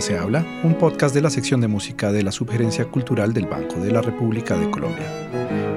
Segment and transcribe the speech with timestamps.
[0.00, 3.76] Se habla, un podcast de la sección de música de la Subgerencia Cultural del Banco
[3.80, 5.04] de la República de Colombia.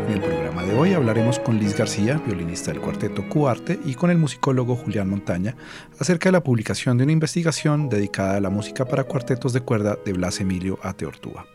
[0.07, 4.11] En el programa de hoy hablaremos con Liz García, violinista del cuarteto Cuarte, y con
[4.11, 5.57] el musicólogo Julián Montaña
[5.99, 9.97] acerca de la publicación de una investigación dedicada a la música para cuartetos de cuerda
[10.05, 11.45] de Blas Emilio Ateortúa.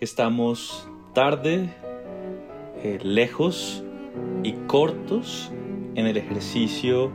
[0.00, 1.68] Estamos tarde,
[2.82, 3.84] eh, lejos
[4.42, 5.52] y cortos
[5.94, 7.12] en el ejercicio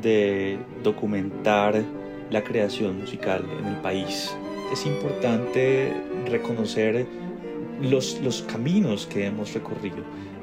[0.00, 1.84] de documentar
[2.32, 4.34] la creación musical en el país.
[4.72, 5.92] Es importante
[6.26, 7.06] reconocer
[7.80, 9.98] los, los caminos que hemos recorrido.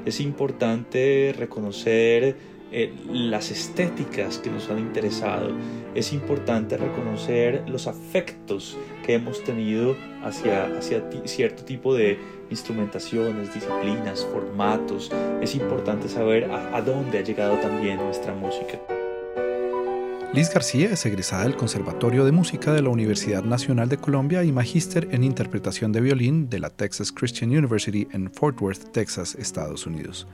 [0.06, 2.36] Es importante reconocer
[2.72, 5.50] eh, las estéticas que nos han interesado.
[5.94, 12.18] Es importante reconocer los afectos que hemos tenido hacia, hacia cierto tipo de
[12.50, 15.10] instrumentaciones, disciplinas, formatos.
[15.42, 18.78] Es importante saber a dónde ha llegado también nuestra música.
[20.32, 24.52] Liz García es egresada del Conservatorio de Música de la Universidad Nacional de Colombia y
[24.52, 29.88] magíster en interpretación de violín de la Texas Christian University en Fort Worth, Texas, Estados
[29.88, 30.28] Unidos.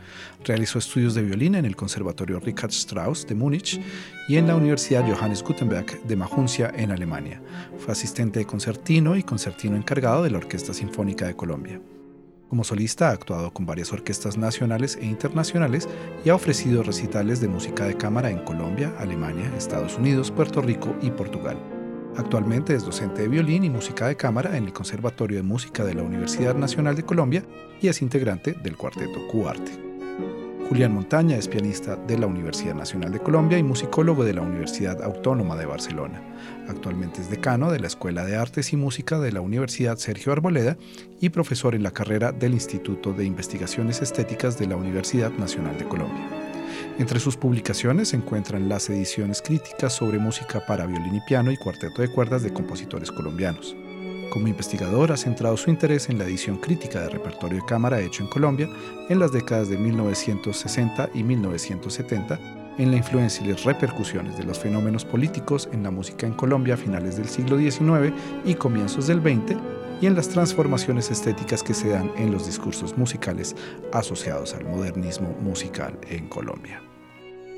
[0.44, 3.80] Realizó estudios de violín en el Conservatorio Richard Strauss de Múnich
[4.28, 7.40] y en la Universidad Johannes Gutenberg de Majuncia en Alemania.
[7.78, 11.80] Fue asistente de concertino y concertino encargado de la Orquesta Sinfónica de Colombia.
[12.48, 15.88] Como solista ha actuado con varias orquestas nacionales e internacionales
[16.24, 20.94] y ha ofrecido recitales de música de cámara en Colombia, Alemania, Estados Unidos, Puerto Rico
[21.02, 21.58] y Portugal.
[22.16, 25.94] Actualmente es docente de violín y música de cámara en el Conservatorio de Música de
[25.94, 27.44] la Universidad Nacional de Colombia
[27.80, 29.85] y es integrante del cuarteto Cuarte.
[30.68, 35.00] Julián Montaña es pianista de la Universidad Nacional de Colombia y musicólogo de la Universidad
[35.00, 36.20] Autónoma de Barcelona.
[36.68, 40.76] Actualmente es decano de la Escuela de Artes y Música de la Universidad Sergio Arboleda
[41.20, 45.86] y profesor en la carrera del Instituto de Investigaciones Estéticas de la Universidad Nacional de
[45.86, 46.26] Colombia.
[46.98, 51.56] Entre sus publicaciones se encuentran las ediciones críticas sobre música para violín y piano y
[51.56, 53.76] cuarteto de cuerdas de compositores colombianos.
[54.30, 58.22] Como investigador ha centrado su interés en la edición crítica de repertorio de cámara hecho
[58.22, 58.68] en Colombia
[59.08, 62.38] en las décadas de 1960 y 1970,
[62.78, 66.74] en la influencia y las repercusiones de los fenómenos políticos en la música en Colombia
[66.74, 68.12] a finales del siglo XIX
[68.44, 69.56] y comienzos del XX,
[70.00, 73.56] y en las transformaciones estéticas que se dan en los discursos musicales
[73.92, 76.82] asociados al modernismo musical en Colombia.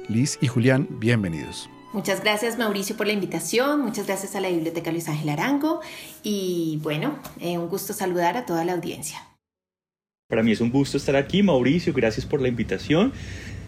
[0.08, 1.68] Liz y Julián, bienvenidos.
[1.92, 5.80] Muchas gracias Mauricio por la invitación, muchas gracias a la Biblioteca Luis Ángel Arango
[6.22, 9.26] y bueno, eh, un gusto saludar a toda la audiencia.
[10.28, 13.14] Para mí es un gusto estar aquí, Mauricio, gracias por la invitación.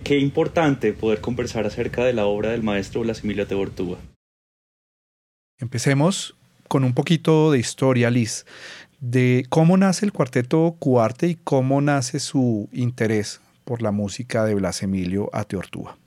[0.05, 3.97] Qué importante poder conversar acerca de la obra del maestro Blas Emilio Tebortúa.
[5.59, 6.37] Empecemos
[6.69, 8.45] con un poquito de historia, Liz,
[9.01, 14.55] de cómo nace el cuarteto Cuarte y cómo nace su interés por la música de
[14.55, 16.00] Blas Emilio Ateortúa.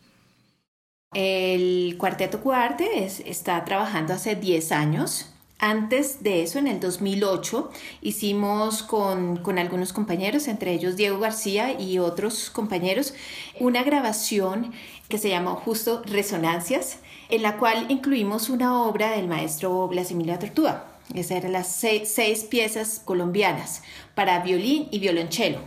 [1.14, 5.30] El Cuarteto Cuarte está trabajando hace 10 años.
[5.60, 12.00] Antes de eso, en el 2008, hicimos con, algunos compañeros, entre ellos Diego García y
[12.00, 13.14] otros compañeros,
[13.60, 14.74] una grabación
[15.08, 16.98] que se llamó justo Resonancias,
[17.30, 20.86] en la cual incluimos una obra del maestro Blas Emilio Tortúa.
[21.14, 23.84] Esas eran las seis, piezas colombianas
[24.16, 25.60] para violín y violonchelo.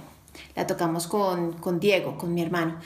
[0.54, 2.80] La tocamos con Diego, con mi hermano.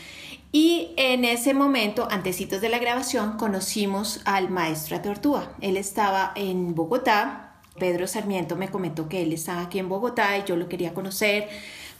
[0.52, 5.52] Y en ese momento, antecitos de la grabación, conocimos al maestro Tortúa.
[5.60, 7.54] Él estaba en Bogotá.
[7.78, 11.48] Pedro Sarmiento me comentó que él estaba aquí en Bogotá y yo lo quería conocer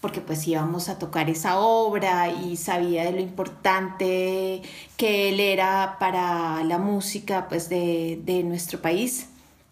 [0.01, 4.63] porque pues íbamos a tocar esa obra y sabía de lo importante
[4.97, 9.29] que él era para la música pues de, de nuestro país.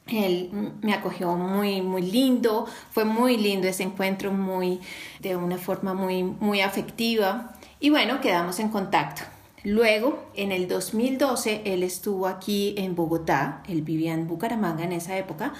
[0.07, 0.51] Él
[0.81, 4.81] me acogió muy, muy lindo, fue muy lindo ese encuentro, muy,
[5.21, 7.58] de una forma muy, muy afectiva.
[7.81, 9.23] Y bueno, quedamos en contacto.
[9.63, 15.17] Luego, en el 2012, él estuvo aquí en Bogotá, él vivía en Bucaramanga en esa
[15.17, 15.53] época,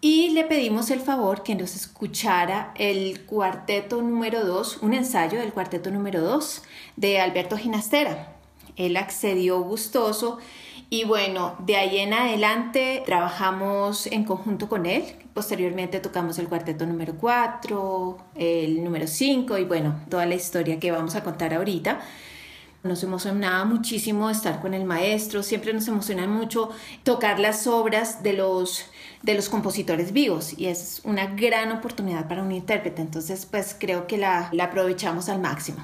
[0.00, 5.52] y le pedimos el favor que nos escuchara el cuarteto número 2, un ensayo del
[5.52, 6.62] cuarteto número 2
[6.96, 8.36] de Alberto Ginastera.
[8.76, 10.38] Él accedió gustoso
[10.90, 15.02] y bueno, de ahí en adelante trabajamos en conjunto con él.
[15.32, 20.92] Posteriormente tocamos el cuarteto número 4, el número 5 y bueno, toda la historia que
[20.92, 22.00] vamos a contar ahorita.
[22.84, 26.70] Nos emocionaba muchísimo estar con el maestro, siempre nos emociona mucho
[27.02, 28.84] tocar las obras de los,
[29.22, 34.06] de los compositores vivos y es una gran oportunidad para un intérprete, entonces pues creo
[34.06, 35.78] que la, la aprovechamos al máximo.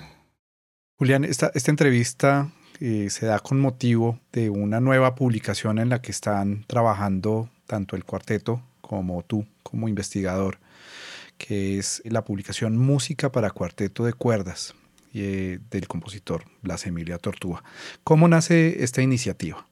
[0.99, 2.51] Julián, esta, esta entrevista
[2.81, 7.95] eh, se da con motivo de una nueva publicación en la que están trabajando tanto
[7.95, 10.59] el cuarteto como tú como investigador,
[11.37, 14.75] que es la publicación Música para Cuarteto de Cuerdas
[15.13, 17.63] eh, del compositor Blas Emilia Tortúa.
[18.03, 19.69] ¿Cómo nace esta iniciativa?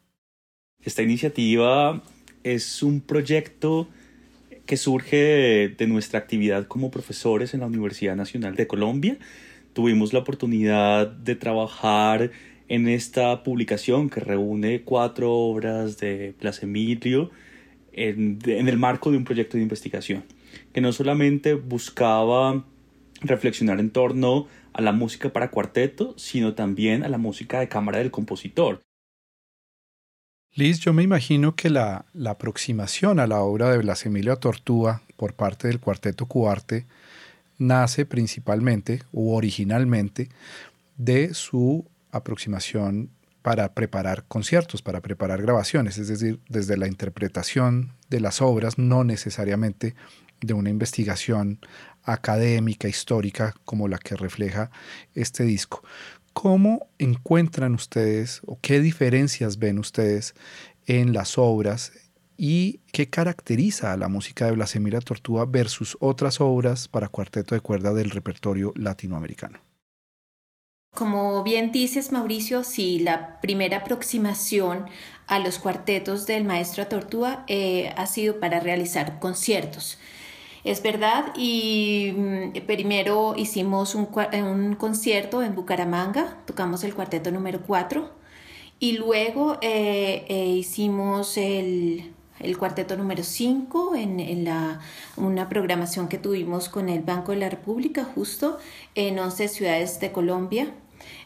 [0.81, 2.03] Esta iniciativa
[2.43, 3.89] es un proyecto
[4.65, 9.17] que surge de nuestra actividad como profesores en la Universidad Nacional de Colombia.
[9.73, 12.31] Tuvimos la oportunidad de trabajar
[12.69, 17.31] en esta publicación que reúne cuatro obras de Plaza Emilio
[17.91, 20.23] en, el marco de un proyecto de investigación
[20.71, 22.63] que no solamente buscaba
[23.21, 27.97] reflexionar en torno a la música para cuarteto, sino también a la música de cámara
[27.97, 28.81] del compositor.
[30.53, 35.01] Liz, yo me imagino que la, la aproximación a la obra de Blas Emilio Tortúa
[35.15, 36.85] por parte del cuarteto Cuarte
[37.57, 40.29] nace principalmente o originalmente
[40.97, 43.11] de su aproximación
[43.41, 49.03] para preparar conciertos, para preparar grabaciones, es decir, desde la interpretación de las obras, no
[49.03, 49.95] necesariamente
[50.41, 51.59] de una investigación
[52.03, 54.71] académica, histórica, como la que refleja
[55.13, 55.83] este disco.
[56.33, 60.35] ¿Cómo encuentran ustedes o qué diferencias ven ustedes
[60.85, 61.91] en las obras
[62.37, 67.61] y qué caracteriza a la música de Blasemira Tortúa versus otras obras para cuarteto de
[67.61, 69.68] cuerda del repertorio latinoamericano?
[70.93, 74.85] Como bien dices, Mauricio, sí, la primera aproximación
[75.27, 79.99] a los cuartetos del maestro Tortúa eh, ha sido para realizar conciertos.
[80.63, 87.61] Es verdad, y mm, primero hicimos un, un, concierto en Bucaramanga, tocamos el cuarteto número
[87.65, 88.11] 4,
[88.79, 94.79] y luego eh, eh, hicimos el, el, cuarteto número 5 en, la,
[95.17, 98.57] una programación que tuvimos con el Banco de la República, justo
[98.95, 100.73] en 11 ciudades de Colombia.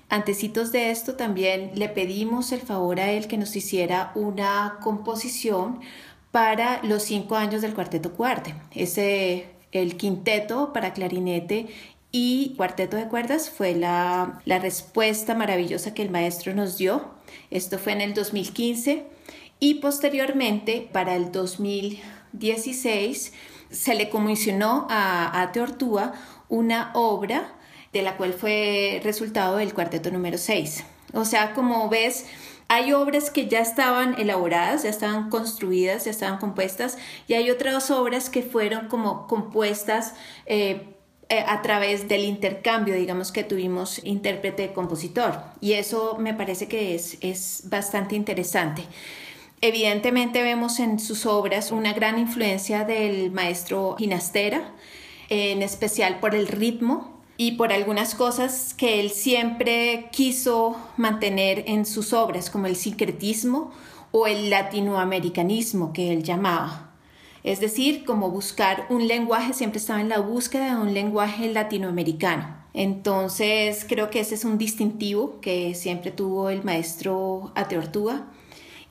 [0.10, 5.80] Antecitos de esto también le pedimos el favor a él que nos hiciera una composición
[6.32, 8.56] para los cinco años del cuarteto cuarte.
[8.72, 11.68] Ese, el quinteto para clarinete
[12.12, 17.10] y cuarteto de cuerdas fue la, la respuesta maravillosa que el maestro nos dio.
[17.50, 19.06] Esto fue en el 2015
[19.64, 23.32] y posteriormente para el 2016
[23.70, 26.12] se le comisionó a, a Teortúa
[26.50, 27.54] una obra
[27.94, 30.84] de la cual fue resultado el cuarteto número 6.
[31.14, 32.26] O sea, como ves,
[32.68, 36.98] hay obras que ya estaban elaboradas, ya estaban construidas, ya estaban compuestas,
[37.30, 40.14] y hay otras obras que fueron como compuestas
[40.46, 40.90] eh,
[41.30, 45.40] eh, a través del intercambio, digamos, que tuvimos intérprete-compositor.
[45.62, 48.84] Y eso me parece que es, es bastante interesante.
[49.66, 54.74] Evidentemente vemos en sus obras una gran influencia del maestro Ginastera,
[55.30, 61.86] en especial por el ritmo y por algunas cosas que él siempre quiso mantener en
[61.86, 63.72] sus obras, como el sincretismo
[64.12, 66.92] o el latinoamericanismo que él llamaba.
[67.46, 72.54] Es decir, como buscar un lenguaje, siempre estaba en la búsqueda de un lenguaje latinoamericano.
[72.74, 78.28] Entonces, creo que ese es un distintivo que siempre tuvo el maestro Ateortúa.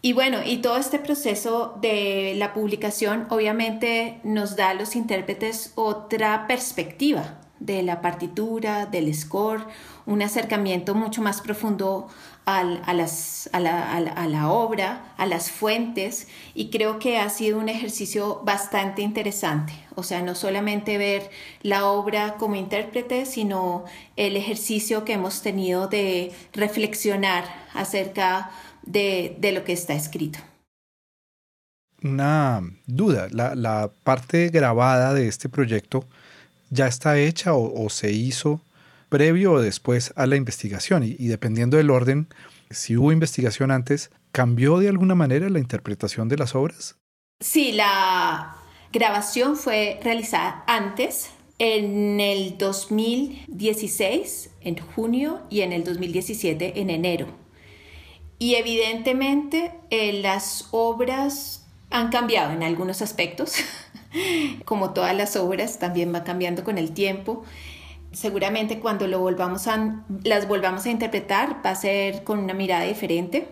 [0.04, 5.70] Y bueno, y todo este proceso de la publicación obviamente nos da a los intérpretes
[5.76, 9.64] otra perspectiva de la partitura, del score,
[10.04, 12.08] un acercamiento mucho más profundo
[12.44, 17.60] a, las, a, la, a, la, obra, a las fuentes, y creo que ha sido
[17.60, 19.72] un ejercicio bastante interesante.
[19.94, 21.30] O sea, no solamente ver
[21.62, 23.84] la obra como intérprete, sino
[24.16, 30.38] el ejercicio que hemos tenido de reflexionar acerca de, de lo que está escrito.
[32.02, 36.04] Una duda, la, la parte grabada de este proyecto,
[36.72, 38.62] ya está hecha o, se hizo
[39.10, 42.28] previo o después a la investigación y, dependiendo del orden,
[42.70, 46.96] si hubo investigación antes, ¿cambió de alguna manera la interpretación de las obras?
[47.40, 48.56] Sí, la
[48.90, 57.41] grabación fue realizada antes, en el 2016, en junio, y en el 2017, en enero.
[58.42, 63.54] Y evidentemente eh, las obras han cambiado en algunos aspectos.
[64.64, 67.44] Como todas las obras, también va cambiando con el tiempo.
[68.10, 72.82] Seguramente cuando lo volvamos a, las volvamos a interpretar va a ser con una mirada
[72.82, 73.46] diferente,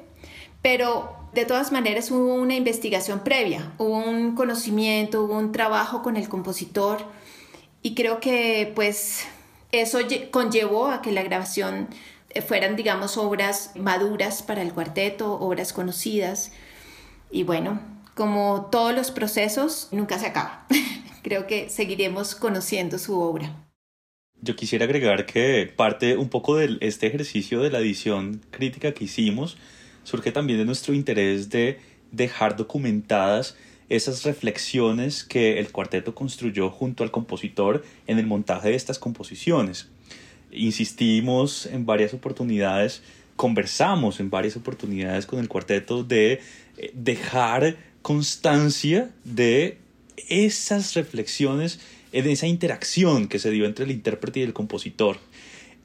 [0.61, 6.17] pero de todas maneras hubo una investigación previa, hubo un conocimiento, hubo un trabajo con
[6.17, 6.99] el compositor
[7.81, 9.25] y creo que pues
[9.71, 10.01] eso
[10.33, 11.87] conllevó a que la grabación
[12.47, 16.53] fueran digamos obras maduras para el cuarteto, obras conocidas
[17.31, 17.81] y bueno,
[18.15, 20.67] como todos los procesos, nunca se acaba.
[21.23, 23.55] Creo que seguiremos conociendo su obra.
[24.43, 29.05] Yo quisiera agregar que parte un poco de este ejercicio de la edición crítica que
[29.05, 29.59] hicimos
[30.03, 31.79] surge también de nuestro interés de
[32.11, 33.57] dejar documentadas
[33.91, 39.91] esas reflexiones que el cuarteto construyó junto al compositor en el montaje de estas composiciones.
[40.53, 43.03] Insistimos en varias oportunidades
[43.41, 46.43] conversamos en varias oportunidades con el cuarteto de
[46.77, 49.79] eh, dejar constancia de
[50.29, 51.81] esas reflexiones,
[52.13, 55.17] de esa interacción que se dio entre el intérprete y el compositor.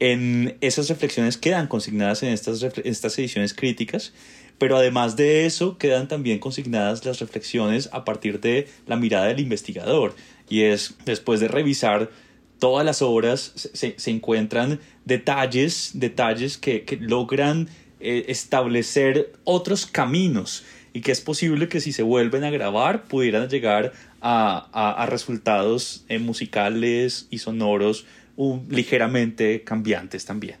[0.00, 4.12] En esas reflexiones quedan consignadas en estas, estas ediciones críticas,
[4.58, 9.40] pero además de eso quedan también consignadas las reflexiones a partir de la mirada del
[9.40, 10.14] investigador.
[10.50, 12.10] Y es después de revisar
[12.58, 17.68] todas las obras, se, se encuentran detalles, detalles que, que logran
[18.00, 23.48] eh, establecer otros caminos y que es posible que si se vuelven a grabar pudieran
[23.48, 28.06] llegar a, a, resultados eh, musicales y sonoros
[28.68, 30.56] ligeramente cambiantes también.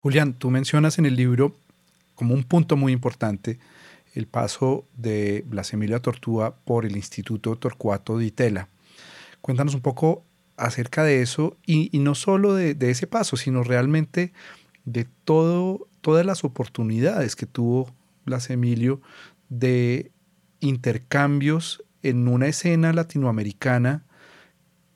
[0.00, 1.56] Julián, tú mencionas en el libro
[2.14, 3.58] como un punto muy importante
[4.14, 8.68] el paso de Blas Emilia Tortúa por el Instituto Torcuato Di Tella.
[9.40, 10.24] Cuéntanos un poco
[10.62, 14.32] acerca de eso y, no solo de, ese paso, sino realmente
[14.84, 17.92] de todo, todas las oportunidades que tuvo
[18.24, 19.00] Blas Emilio
[19.48, 20.12] de
[20.60, 24.04] intercambios en una escena latinoamericana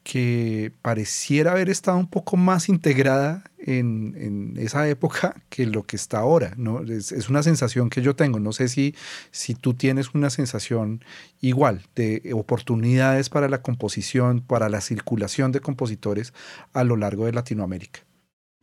[0.07, 6.21] que pareciera haber estado un poco más integrada en, esa época que lo que está
[6.21, 6.55] ahora.
[6.57, 6.81] ¿no?
[6.83, 8.39] Es, una sensación que yo tengo.
[8.39, 8.95] No sé si,
[9.33, 11.05] si tú tienes una sensación
[11.41, 16.33] igual de oportunidades para la composición, para la circulación de compositores
[16.73, 17.99] a lo largo de Latinoamérica.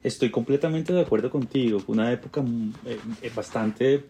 [0.02, 1.84] Estoy completamente de acuerdo contigo.
[1.88, 4.06] Una época mm, eh, bastante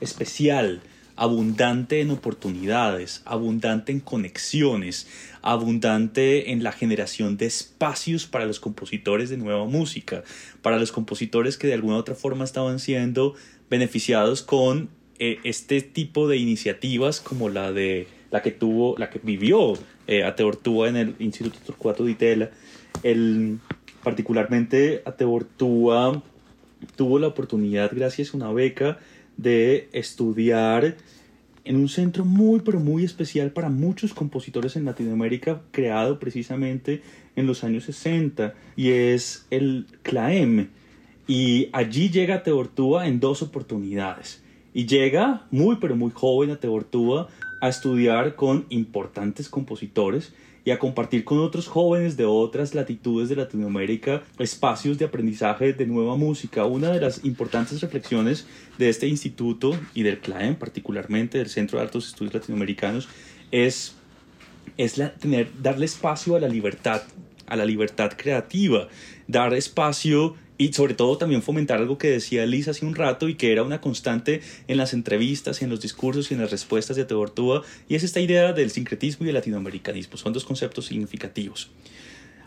[0.00, 0.80] especial
[1.16, 5.08] abundante en oportunidades, abundante en conexiones,
[5.42, 10.22] abundante en la generación de espacios para los compositores de nueva música,
[10.62, 13.34] para los compositores que de alguna u otra forma estaban siendo
[13.70, 19.18] beneficiados con eh, este tipo de iniciativas como la de la que tuvo, la que
[19.22, 19.74] vivió
[20.06, 22.50] eh, Ateortúa en el Instituto Torcuato Di Tella.
[23.02, 23.58] El,
[24.02, 26.22] particularmente Ateortúa
[26.96, 28.98] tuvo la oportunidad, gracias a una beca,
[29.36, 30.96] de estudiar
[31.64, 37.02] en un centro muy pero muy especial para muchos compositores en Latinoamérica creado precisamente
[37.34, 40.68] en los años 60 y es el CLAEM
[41.26, 44.42] y allí llega Teortúa en dos oportunidades.
[44.72, 47.28] Y llega muy pero muy joven a Teortúa
[47.60, 50.34] a estudiar con importantes compositores
[50.66, 55.86] y a compartir con otros jóvenes de otras latitudes de Latinoamérica espacios de aprendizaje de
[55.86, 56.64] nueva música.
[56.64, 61.84] Una de las importantes reflexiones de este instituto y del CLAEM particularmente, del Centro de
[61.84, 63.08] Altos Estudios Latinoamericanos,
[63.52, 63.94] es,
[64.76, 67.02] es la, tener, darle espacio a la libertad,
[67.46, 68.88] a la libertad creativa,
[69.28, 73.34] dar espacio y sobre todo también fomentar algo que decía Liz hace un rato y
[73.34, 77.04] que era una constante en las entrevistas, en los discursos y en las respuestas de
[77.04, 80.16] Teortúa, y es esta idea del sincretismo y el latinoamericanismo.
[80.16, 81.70] Son dos conceptos significativos.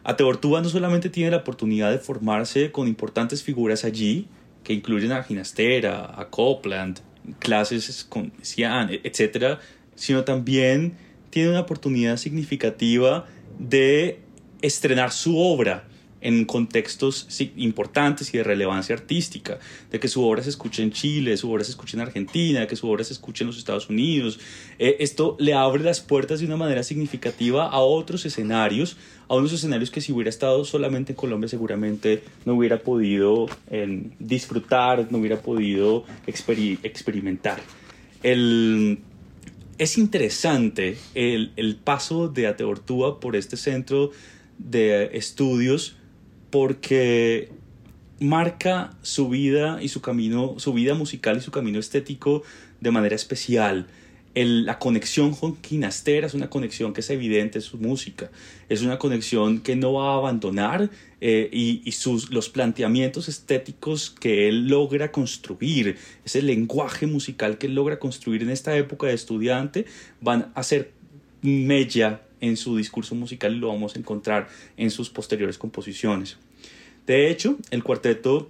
[0.04, 4.28] Ateortúa no solamente tiene la oportunidad de formarse con importantes figuras allí,
[4.64, 7.00] que incluyen a Ginastera, a Copland,
[7.40, 9.60] clases con Cian, etc.,
[9.96, 10.94] sino también
[11.30, 13.28] tiene una oportunidad significativa
[13.60, 14.20] de
[14.62, 15.86] estrenar su obra
[16.22, 19.60] en contextos importantes y de relevancia artística,
[19.92, 22.76] de que su obra se escuche en Chile, su obra se escuche en Argentina, que
[22.76, 24.40] su obra se escuche en los Estados Unidos.
[24.80, 28.98] Eh, esto le abre las puertas de una manera significativa a otros escenarios,
[29.28, 34.12] a unos escenarios que si hubiera estado solamente en Colombia seguramente no hubiera podido em,
[34.20, 37.62] disfrutar, no hubiera podido experimentar.
[38.24, 39.00] El,
[39.78, 44.12] es interesante el, el paso de Ateortúa por este centro
[44.58, 45.96] de estudios
[46.50, 47.50] porque
[48.20, 52.44] marca su vida y su camino, su vida musical y su camino estético
[52.82, 53.88] de manera especial.
[54.36, 58.30] la conexión con Quinastera es una conexión que es evidente en su música,
[58.70, 60.90] es una conexión que no va a abandonar
[61.20, 67.76] eh, y, sus, los planteamientos estéticos que él logra construir, ese lenguaje musical que él
[67.76, 69.86] logra construir en esta época de estudiante,
[70.22, 70.92] van a ser
[71.42, 76.38] mella en su discurso musical y lo vamos a encontrar en sus posteriores composiciones.
[77.06, 78.50] De hecho, el cuarteto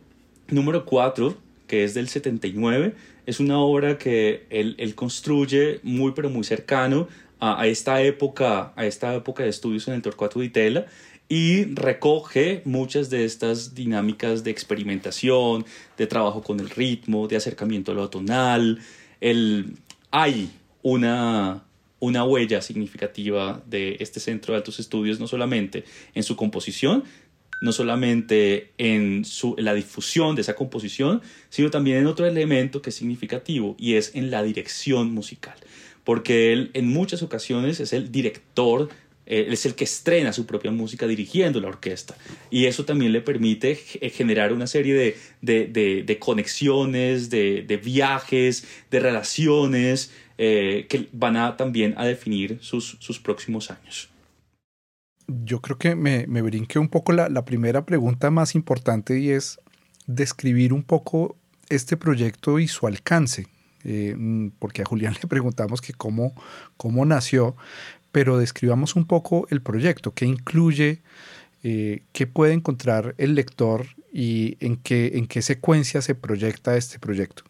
[0.49, 2.93] número 4, que es del 79,
[3.25, 7.07] es una obra que él, construye muy pero muy cercano
[7.39, 10.87] a, esta época, a esta época de estudios en el Torcuato de Tela
[11.29, 15.63] y recoge muchas de estas dinámicas de experimentación,
[15.95, 18.79] de trabajo con el ritmo, de acercamiento a lo tonal.
[19.21, 19.75] El,
[20.09, 20.49] hay
[20.81, 21.63] una,
[21.99, 27.03] una huella significativa de este centro de altos estudios, no solamente en su composición,
[27.61, 32.89] no solamente en, su, la difusión de esa composición, sino también en otro elemento que
[32.89, 35.55] es significativo y es en la dirección musical,
[36.03, 38.89] porque él en muchas ocasiones es el director
[39.29, 42.17] eh, es el que estrena su propia música dirigiendo la orquesta.
[42.49, 51.09] Y eso también le permite generar una serie de, conexiones, de, viajes, de relaciones que
[51.11, 54.09] van a también a definir sus, sus próximos años
[55.45, 59.29] yo creo que me, me brinqué un poco la, la, primera pregunta más importante y
[59.29, 59.59] es
[60.07, 61.35] describir un poco
[61.69, 63.47] este proyecto y su alcance.
[63.83, 66.33] Eh, mm, porque a Julián le preguntamos que cómo,
[66.77, 67.55] cómo nació,
[68.11, 71.01] pero describamos un poco el proyecto, qué incluye,
[71.63, 76.99] eh, qué puede encontrar el lector y en qué, en qué secuencia se proyecta este
[76.99, 77.43] proyecto.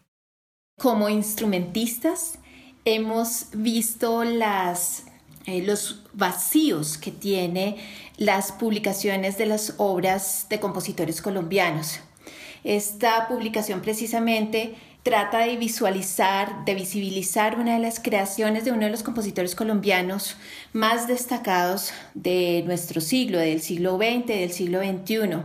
[0.78, 2.39] Como instrumentistas
[2.86, 7.78] hemos visto eh, los vacíos que tiene
[8.18, 12.00] las publicaciones de las obras de compositores colombianos.
[12.64, 18.92] Esta publicación precisamente trata de visualizar, de visibilizar una de las creaciones de uno de
[18.92, 20.36] los compositores colombianos
[20.74, 25.44] más destacados de nuestro siglo, del siglo XX, del siglo XXI.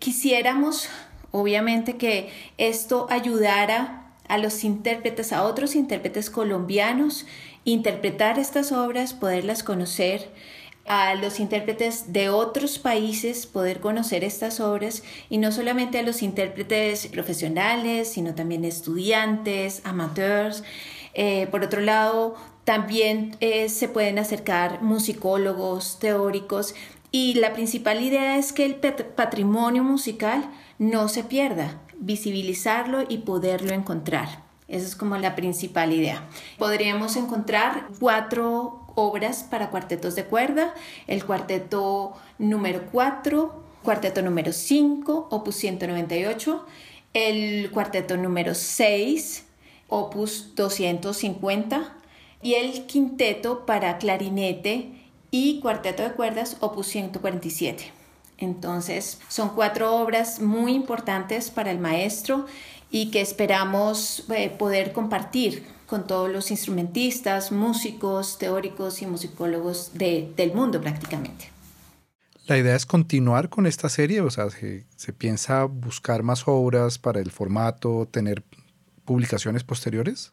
[0.00, 0.88] Quisiéramos,
[1.30, 3.99] obviamente, que esto ayudara
[4.30, 7.26] a los intérpretes, a otros intérpretes colombianos
[7.64, 10.30] interpretar estas obras, poderlas conocer,
[10.86, 16.22] a los intérpretes de otros países poder conocer estas obras y no solamente a los
[16.22, 20.64] intérpretes profesionales, sino también estudiantes, amateurs.
[21.14, 22.34] Eh, por otro lado,
[22.64, 26.74] también eh, se pueden acercar musicólogos, teóricos
[27.12, 30.48] y la principal idea es que el patrimonio musical
[30.80, 34.42] no se pierda, visibilizarlo y poderlo encontrar.
[34.66, 36.26] Esa es como la principal idea.
[36.56, 40.74] Podríamos encontrar cuatro obras para cuartetos de cuerda,
[41.06, 46.64] el cuarteto número 4, cuarteto número 5, opus 198,
[47.12, 49.44] el cuarteto número 6,
[49.86, 51.94] opus 250
[52.40, 54.92] y el quinteto para clarinete
[55.30, 57.99] y cuarteto de cuerdas, opus 147.
[58.40, 62.46] Entonces, son cuatro obras muy importantes para el maestro
[62.90, 70.52] y que esperamos eh, poder compartir con todos los instrumentistas, músicos, teóricos y musicólogos del
[70.54, 71.50] mundo prácticamente.
[72.46, 76.98] La idea es continuar con esta serie, o sea, se, se piensa buscar más obras
[76.98, 78.42] para el formato, tener
[79.04, 80.32] publicaciones posteriores.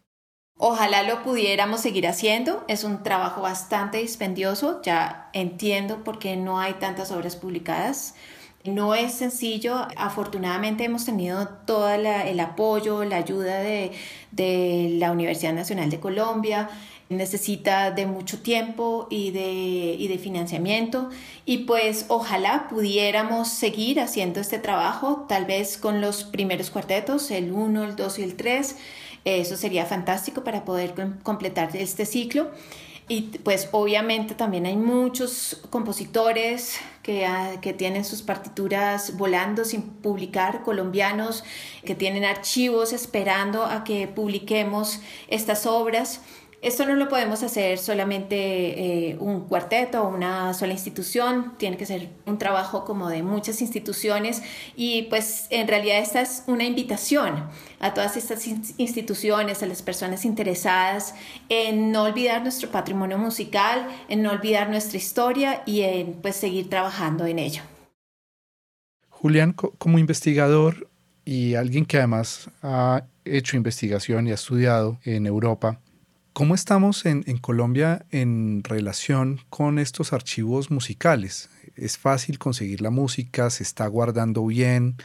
[0.59, 2.63] Ojalá lo pudiéramos seguir haciendo.
[2.67, 4.81] Es un trabajo bastante dispendioso.
[4.81, 8.15] Ya entiendo por qué no hay tantas obras publicadas.
[8.63, 9.87] No es sencillo.
[9.97, 13.91] Afortunadamente hemos tenido todo el apoyo, la ayuda de,
[14.97, 16.69] la Universidad Nacional de Colombia.
[17.09, 21.11] Necesita de mucho tiempo y de, y de financiamiento.
[21.45, 27.51] Y pues ojalá pudiéramos seguir haciendo este trabajo, tal vez con los primeros cuartetos, el
[27.51, 28.75] 1, el 2 y el 3.
[29.27, 32.49] Eso sería fantástico para poder completar este ciclo.
[33.09, 39.81] Y pues obviamente también hay muchos compositores que, ah, que, tienen sus partituras volando sin
[39.81, 41.43] publicar, colombianos
[41.83, 46.21] que tienen archivos esperando a que publiquemos estas obras.
[46.59, 51.85] Esto no lo podemos hacer solamente eh, un cuarteto o una sola institución, tiene que
[51.85, 54.41] ser un trabajo como de muchas instituciones
[54.75, 57.45] y pues en realidad esta es una invitación
[57.79, 61.13] a todas estas instituciones, a las personas interesadas
[61.47, 66.69] en no olvidar nuestro patrimonio musical, en no olvidar nuestra historia y en pues seguir
[66.69, 67.61] trabajando en ello.
[69.09, 70.89] Julián, como investigador
[71.23, 75.79] y alguien que además ha hecho investigación y ha estudiado en Europa,
[76.37, 81.49] ¿Cómo estamos en, Colombia en relación con estos archivos musicales?
[81.75, 83.49] ¿Es fácil conseguir la música?
[83.49, 84.97] ¿Se está guardando bien?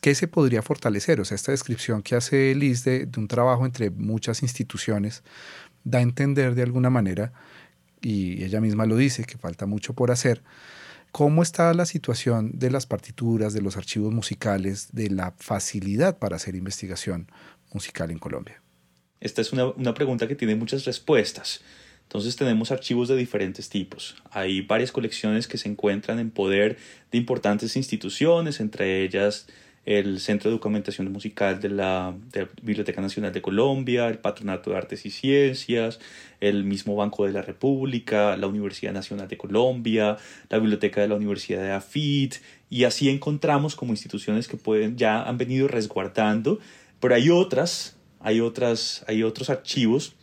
[0.00, 1.20] ¿Qué se podría fortalecer?
[1.20, 5.22] O sea, esta descripción que hace Liz de, un trabajo entre muchas instituciones
[5.84, 7.32] da a entender de alguna manera,
[8.00, 10.42] y ella misma lo dice, que falta mucho por hacer,
[11.12, 16.36] ¿Cómo está la situación de las partituras, de los archivos musicales, de la facilidad para
[16.36, 17.30] hacer investigación
[17.70, 18.61] musical en Colombia?
[19.22, 21.62] Esta es una, pregunta que tiene muchas respuestas.
[22.02, 24.16] Entonces tenemos archivos de diferentes tipos.
[24.32, 26.76] Hay varias colecciones que se encuentran en poder
[27.12, 29.46] de importantes instituciones, entre ellas
[29.84, 32.14] el Centro de Documentación Musical de la,
[32.62, 36.00] Biblioteca Nacional de Colombia, el Patronato de Artes y Ciencias,
[36.40, 40.18] el mismo Banco de la República, la Universidad Nacional de Colombia,
[40.50, 42.36] la Biblioteca de la Universidad de AFIT,
[42.70, 46.58] y así encontramos como instituciones que pueden, ya han venido resguardando,
[47.00, 50.14] pero hay otras hay, otras, hay otros archivos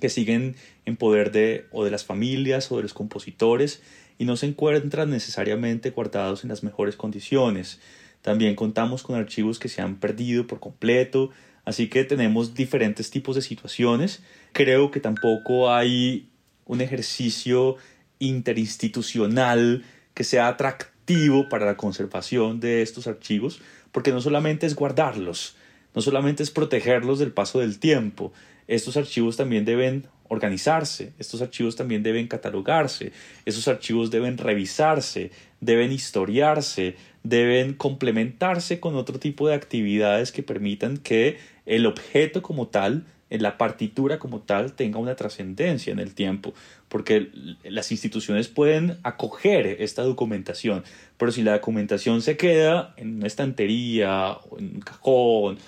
[0.00, 3.82] que siguen en poder de o de las familias o de los compositores
[4.18, 7.80] y no se encuentran necesariamente guardados en las mejores condiciones.
[8.20, 11.30] También contamos con archivos que se han perdido por completo,
[11.64, 14.22] así que tenemos diferentes tipos de situaciones.
[14.52, 16.28] Creo que tampoco hay
[16.66, 17.76] un ejercicio
[18.18, 25.56] interinstitucional que sea atractivo para la conservación de estos archivos, porque no solamente es guardarlos,
[25.94, 28.32] no solamente es protegerlos del paso del tiempo,
[28.66, 33.12] estos archivos también deben organizarse, estos archivos también deben catalogarse,
[33.44, 40.96] estos archivos deben revisarse, deben historiarse, deben complementarse con otro tipo de actividades que permitan
[40.96, 46.14] que el objeto como tal, en la partitura como tal, tenga una trascendencia en el
[46.14, 46.54] tiempo,
[46.88, 47.30] porque
[47.62, 50.82] las instituciones pueden acoger esta documentación,
[51.18, 55.58] pero si la documentación se queda en una estantería, en un cajón,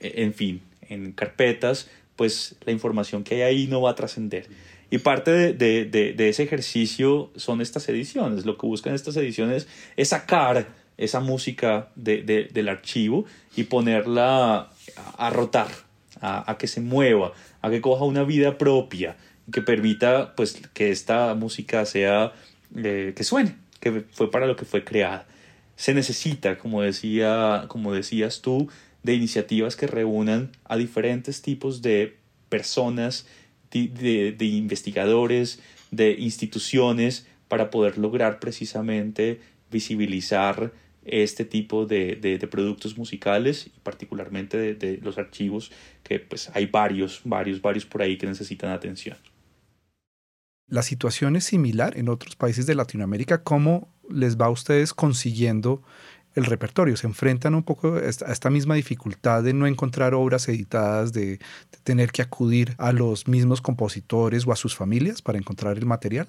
[0.00, 4.48] en fin, en carpetas, pues la información que hay ahí no va a trascender.
[4.90, 8.44] Y parte de, ese ejercicio son estas ediciones.
[8.44, 9.66] Lo que buscan estas ediciones
[9.96, 10.68] es sacar
[10.98, 13.24] esa música del archivo
[13.56, 14.70] y ponerla
[15.16, 15.68] a, rotar,
[16.20, 19.16] a, que se mueva, a que coja una vida propia,
[19.50, 22.34] que permita pues que esta música sea,
[22.76, 25.26] eh, que suene, que fue para lo que fue creada.
[25.74, 28.68] Se necesita, como, decía, como decías tú,
[29.02, 32.16] de iniciativas que reúnan a diferentes tipos de
[32.48, 33.26] personas,
[33.70, 35.60] de, investigadores,
[35.90, 40.72] de instituciones, para poder lograr precisamente visibilizar
[41.04, 47.60] este tipo de, productos musicales y particularmente de, los archivos que pues hay varios, varios,
[47.60, 49.16] varios por ahí que necesitan atención.
[50.68, 53.42] La situación es similar en otros países de Latinoamérica.
[53.42, 55.82] ¿Cómo les va a ustedes consiguiendo
[56.34, 61.12] el repertorio, se enfrentan un poco a esta, misma dificultad de no encontrar obras editadas,
[61.12, 61.38] de,
[61.84, 66.28] tener que acudir a los mismos compositores o a sus familias para encontrar el material?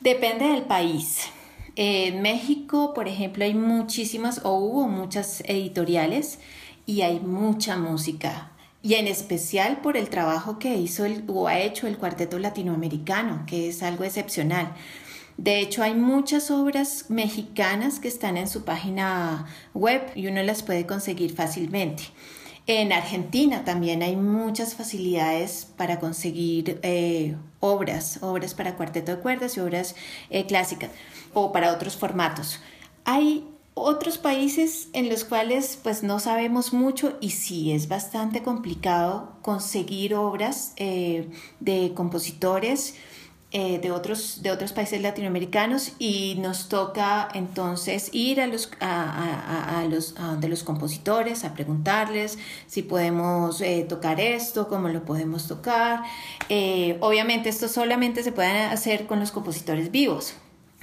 [0.00, 1.28] Depende del país.
[1.76, 6.38] En México, por ejemplo, hay muchísimas o hubo muchas editoriales
[6.86, 8.50] y hay mucha música.
[8.82, 13.44] Y en especial por el trabajo que hizo el, o ha hecho el Cuarteto Latinoamericano,
[13.46, 14.74] que es algo excepcional.
[15.36, 20.62] De hecho, hay muchas obras mexicanas que están en su página web y uno las
[20.62, 22.04] puede conseguir fácilmente.
[22.66, 29.56] En Argentina también hay muchas facilidades para conseguir eh, obras, obras para cuarteto de cuerdas
[29.56, 29.96] y obras
[30.30, 30.90] eh, clásicas
[31.34, 32.60] o para otros formatos.
[33.04, 39.32] Hay otros países en los cuales pues no sabemos mucho y sí es bastante complicado
[39.42, 42.94] conseguir obras eh, de compositores
[43.54, 49.84] eh, de, otros, de otros países latinoamericanos y nos toca entonces ir a los, a,
[49.90, 56.02] los de los compositores a preguntarles si podemos eh, tocar esto, cómo lo podemos tocar.
[56.48, 60.32] Eh, obviamente esto solamente se puede hacer con los compositores vivos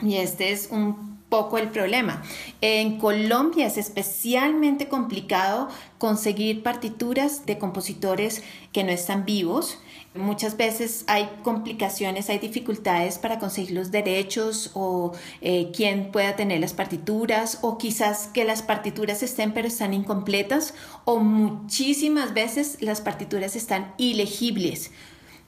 [0.03, 2.21] y este es un poco el problema.
[2.61, 9.79] En Colombia es especialmente complicado conseguir partituras de compositores que no están vivos.
[10.15, 16.59] Muchas veces hay complicaciones, hay dificultades para conseguir los derechos o eh, quién pueda tener
[16.59, 20.73] las partituras o quizás que las partituras estén pero están incompletas
[21.05, 24.89] o muchísimas veces las partituras están ilegibles.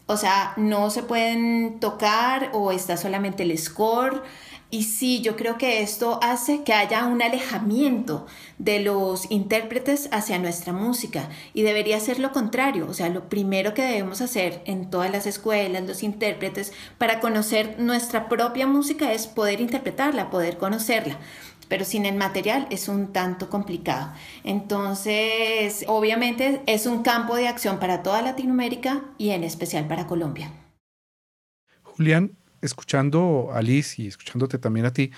[0.05, 4.21] O sea, no se pueden tocar o está solamente el score
[4.71, 8.25] y sí, yo creo que esto hace que haya un alejamiento
[8.57, 13.73] de los intérpretes hacia nuestra música y debería ser lo contrario, o sea, lo primero
[13.73, 19.27] que debemos hacer en todas las escuelas, los intérpretes, para conocer nuestra propia música es
[19.27, 21.19] poder interpretarla, poder conocerla
[21.67, 24.11] pero sin el material es un tanto complicado.
[24.43, 30.51] Entonces, obviamente es un campo de acción para toda Latinoamérica y en especial para Colombia.
[31.83, 35.11] Julián, escuchando a Liz y escuchándote también a ti,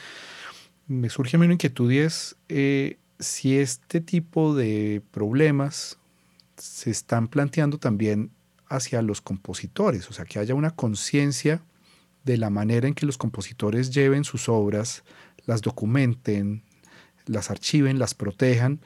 [0.88, 5.97] me surge a mí una inquietud y es eh, si este tipo de problemas
[6.58, 8.32] se están planteando también
[8.67, 11.62] hacia los compositores, o sea, que haya una conciencia
[12.23, 15.03] de la manera en que los compositores lleven sus obras,
[15.45, 16.63] las documenten,
[17.25, 18.79] las archiven, las protejan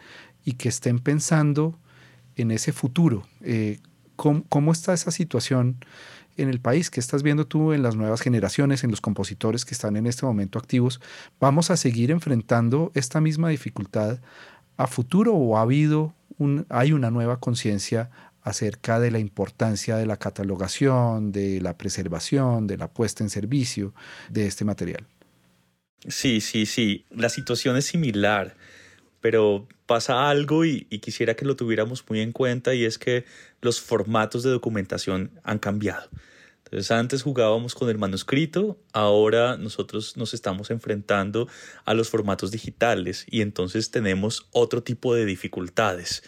[0.43, 1.79] y que estén pensando
[2.35, 3.27] en ese futuro.
[3.41, 3.79] Eh,
[4.15, 5.77] ¿cómo, está esa situación
[6.37, 6.89] en el país?
[6.89, 10.25] ¿Qué estás viendo tú en las nuevas generaciones, en los compositores que están en este
[10.25, 11.01] momento activos?
[11.39, 14.19] ¿Vamos a seguir enfrentando esta misma dificultad
[14.77, 16.13] a futuro o ha habido
[16.69, 18.11] hay una nueva conciencia
[18.43, 23.93] acerca de la importancia de la catalogación, de la preservación, de la puesta en servicio
[24.29, 25.05] de este material?
[26.07, 27.05] Sí, sí, sí.
[27.09, 28.55] La situación es similar,
[29.21, 33.25] pero pasa algo y, quisiera que lo tuviéramos muy en cuenta y es que
[33.61, 36.09] los formatos de documentación han cambiado.
[36.65, 41.47] Entonces antes jugábamos con el manuscrito, ahora nosotros nos estamos enfrentando
[41.85, 46.23] a los formatos digitales y entonces tenemos otro tipo de dificultades.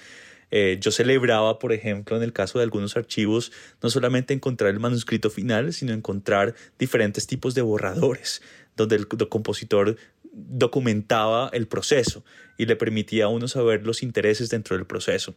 [0.52, 3.52] Eh, yo celebraba, por ejemplo, en el caso de algunos archivos,
[3.84, 8.41] no solamente encontrar el manuscrito final, sino encontrar diferentes tipos de borradores,
[8.75, 9.97] donde el, el compositor
[10.47, 12.23] documentaba el proceso
[12.58, 15.36] y le permitía a uno saber los intereses dentro del proceso.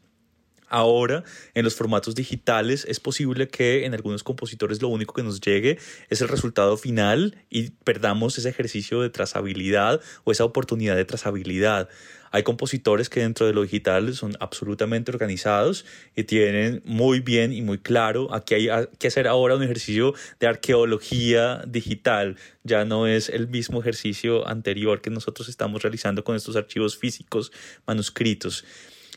[0.73, 5.39] Ahora, en los formatos digitales, es posible que en algunos compositores lo único que nos
[5.39, 11.05] llegue es el resultado final y perdamos ese ejercicio de trazabilidad o esa oportunidad de
[11.05, 11.91] trazabilidad.
[12.31, 15.85] Hay compositores que dentro de lo digital son absolutamente organizados
[16.17, 20.47] y tienen muy bien y muy claro, aquí hay que hacer ahora un ejercicio de
[20.47, 22.39] arqueología digital.
[22.65, 27.53] Ya no es el mismo ejercicio anterior que nosotros estamos realizando con estos archivos físicos
[27.87, 28.65] manuscritos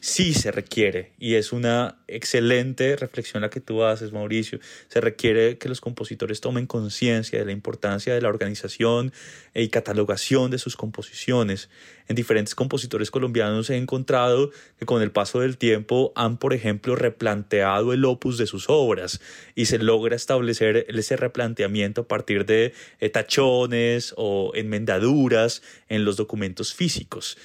[0.05, 5.57] sí se requiere, y es una excelente reflexión la que tú haces, Mauricio, se requiere
[5.57, 9.11] que los compositores tomen conciencia de la importancia de la organización
[9.55, 11.71] y catalogación de sus composiciones.
[12.07, 16.95] En diferentes compositores colombianos he encontrado que con el paso del tiempo han, por ejemplo,
[16.95, 19.21] replanteado el opus de sus obras
[19.55, 22.73] y se logra establecer ese replanteamiento a partir de
[23.11, 27.39] tachones o enmendaduras en los documentos físicos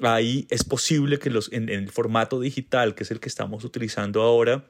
[0.00, 4.22] ahí es posible que los, en, el formato digital, que es el que estamos utilizando
[4.22, 4.64] ahora,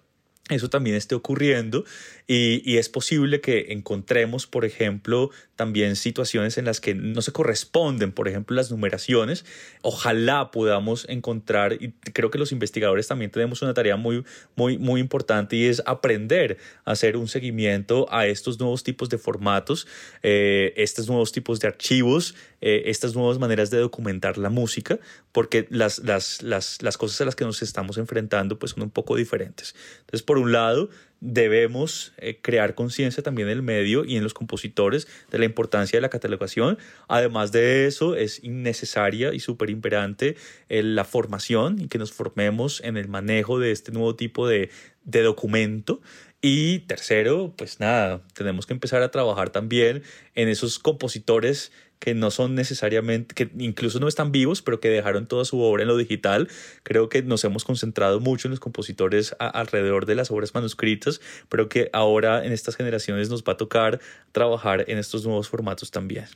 [0.50, 1.86] eso también esté ocurriendo
[2.26, 7.32] y, y, es posible que encontremos, por ejemplo, también situaciones en las que no se
[7.32, 9.44] corresponden, por ejemplo, las numeraciones.
[9.82, 14.24] Ojalá podamos encontrar, y creo que los investigadores también tenemos una tarea muy,
[14.56, 19.18] muy, muy importante y es aprender a hacer un seguimiento a estos nuevos tipos de
[19.18, 19.86] formatos,
[20.22, 22.34] eh, estos nuevos tipos de archivos,
[22.66, 24.98] eh, estas nuevas maneras de documentar la música,
[25.32, 28.90] porque las, las, las, las cosas a las que nos estamos enfrentando pues son un
[28.90, 29.74] poco diferentes.
[30.00, 30.88] Entonces, por un lado,
[31.20, 35.98] debemos eh, crear conciencia también en el medio y en los compositores de la importancia
[35.98, 36.78] de la catalogación.
[37.06, 40.36] Además de eso, es innecesaria y súper imperante
[40.70, 44.70] eh, la formación y que nos formemos en el manejo de este nuevo tipo de,
[45.04, 46.00] de documento.
[46.46, 50.02] Y tercero, pues nada, tenemos que empezar a trabajar también
[50.34, 55.26] en esos compositores que no son necesariamente, que incluso no están vivos, pero que dejaron
[55.26, 56.48] toda su obra en lo digital.
[56.82, 61.68] Creo que nos hemos concentrado mucho en los compositores alrededor de las obras manuscritas, pero
[61.68, 64.00] que ahora en estas generaciones nos va a tocar
[64.32, 66.26] trabajar en estos nuevos formatos también.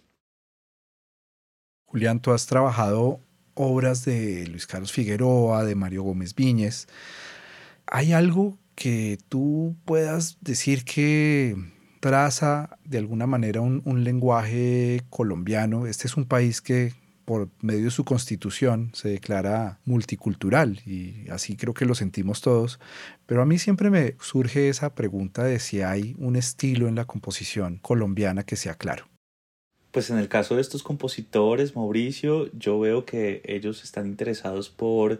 [1.86, 3.20] Julián, tú has trabajado
[3.54, 6.86] obras de Luis Carlos Figueroa, de Mario Gómez Viñez.
[7.86, 11.56] ¿Hay algo que tú puedas decir que
[12.00, 15.86] traza de alguna manera un, lenguaje colombiano.
[15.86, 21.56] Este es un país que por medio de su constitución se declara multicultural y así
[21.56, 22.80] creo que lo sentimos todos,
[23.26, 27.04] pero a mí siempre me surge esa pregunta de si hay un estilo en la
[27.04, 29.08] composición colombiana que sea claro.
[29.90, 35.18] Pues en el caso de estos compositores, Mauricio, yo veo que ellos están interesados por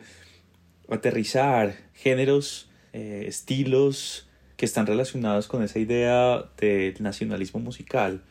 [0.88, 4.27] aterrizar géneros, eh, estilos,
[4.58, 8.22] que están relacionados con esa idea del nacionalismo musical.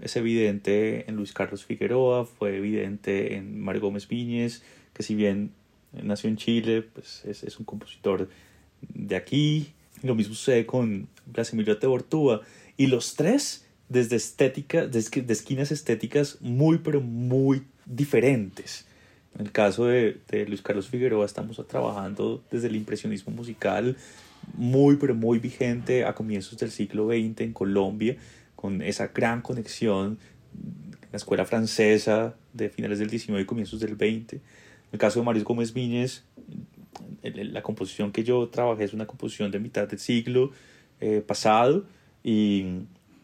[0.00, 5.50] Es evidente en Luis Carlos Figueroa, fue evidente en Mario Gómez Viñez, que si bien
[5.92, 8.30] nació en Chile, pues es, es un compositor
[8.94, 9.72] de aquí.
[10.04, 12.42] Lo mismo sucede con Blas Emilio Tebortúa.
[12.76, 18.86] Y los tres, desde estética, desde de esquinas estéticas muy, pero muy diferentes.
[19.34, 23.96] En el caso de, de Luis Carlos Figueroa estamos trabajando desde el impresionismo musical,
[24.54, 28.16] muy, pero muy vigente a comienzos del siglo XX en Colombia,
[28.56, 30.18] con esa gran conexión,
[31.10, 34.34] la escuela francesa de finales del XIX y comienzos del XX.
[34.34, 34.40] En
[34.92, 36.24] el caso de Mario Gómez Viñez,
[37.22, 40.50] la composición que yo trabajé es una composición de mitad del siglo
[41.00, 41.84] eh, pasado
[42.22, 42.64] y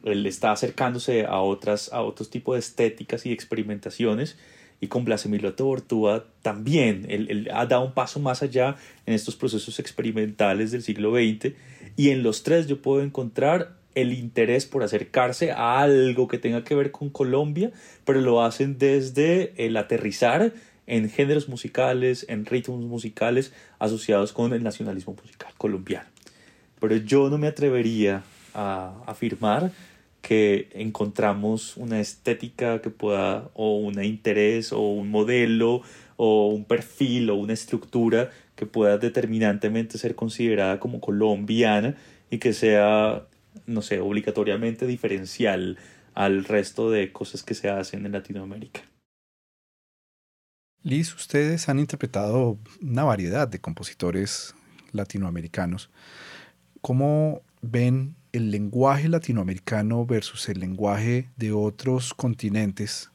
[0.04, 4.36] él está acercándose a, otras, a otros tipos de estéticas y experimentaciones
[4.80, 7.06] y con Blas Emilio Tebortúa también.
[7.08, 11.54] Él, ha dado un paso más allá en estos procesos experimentales del siglo XX
[11.96, 16.62] y en los tres yo puedo encontrar el interés por acercarse a algo que tenga
[16.62, 17.72] que ver con Colombia,
[18.04, 20.52] pero lo hacen desde el aterrizar
[20.86, 26.08] en géneros musicales, en ritmos musicales asociados con el nacionalismo musical colombiano.
[26.80, 28.22] Pero yo no me atrevería
[28.54, 29.72] a afirmar
[30.28, 35.80] que encontramos una estética que pueda, o un interés, o un modelo,
[36.18, 41.96] o un perfil, o una estructura que pueda determinantemente ser considerada como colombiana
[42.30, 43.26] y que sea,
[43.64, 45.78] no sé, obligatoriamente diferencial
[46.12, 48.82] al resto de cosas que se hacen en Latinoamérica.
[50.82, 54.54] Liz, ustedes han interpretado una variedad de compositores
[54.92, 55.88] latinoamericanos.
[56.82, 63.10] ¿Cómo ven el lenguaje latinoamericano versus el lenguaje de otros continentes,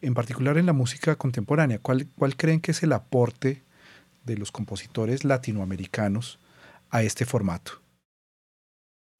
[0.00, 1.78] en particular en la música contemporánea?
[1.78, 2.06] ¿Cuál,
[2.36, 3.62] creen que es el aporte
[4.24, 6.38] de los compositores latinoamericanos
[6.88, 7.72] a este formato?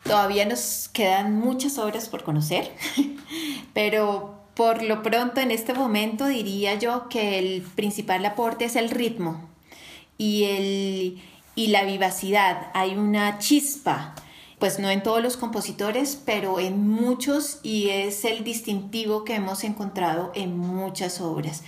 [0.04, 2.70] Todavía nos quedan muchas obras por conocer,
[3.74, 8.88] pero por lo pronto en este momento diría yo que el principal aporte es el
[8.88, 9.48] ritmo
[10.16, 11.22] y, el,
[11.54, 12.70] y la vivacidad.
[12.72, 14.14] Hay una chispa,
[14.60, 19.64] pues no en todos los compositores, pero en muchos y es el distintivo que hemos
[19.64, 21.64] encontrado en muchas obras.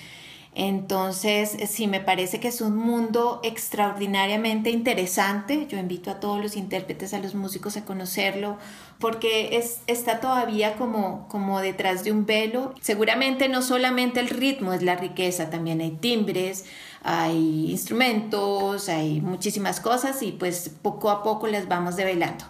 [0.55, 5.66] Entonces, sí, me parece que es un mundo extraordinariamente interesante.
[5.66, 8.59] Yo invito a todos los intérpretes, a los músicos a conocerlo,
[8.98, 12.74] porque es, está todavía como, como detrás de un velo.
[12.83, 16.66] Seguramente no solamente el ritmo es la riqueza, también hay timbres,
[17.02, 22.44] hay instrumentos, hay muchísimas cosas y pues poco a poco las vamos develando.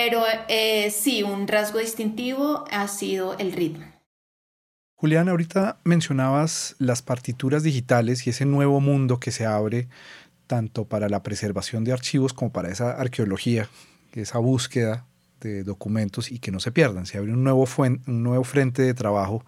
[0.00, 3.84] Pero eh, sí, un rasgo distintivo ha sido el ritmo.
[4.94, 9.88] Julián, ahorita mencionabas las partituras digitales y ese nuevo mundo que se abre
[10.46, 13.68] tanto para la preservación de archivos como para esa arqueología,
[14.12, 15.07] esa búsqueda
[15.40, 17.06] de documentos y que no se pierdan.
[17.06, 17.66] Se abre un nuevo,
[18.06, 19.44] nuevo frente de trabajo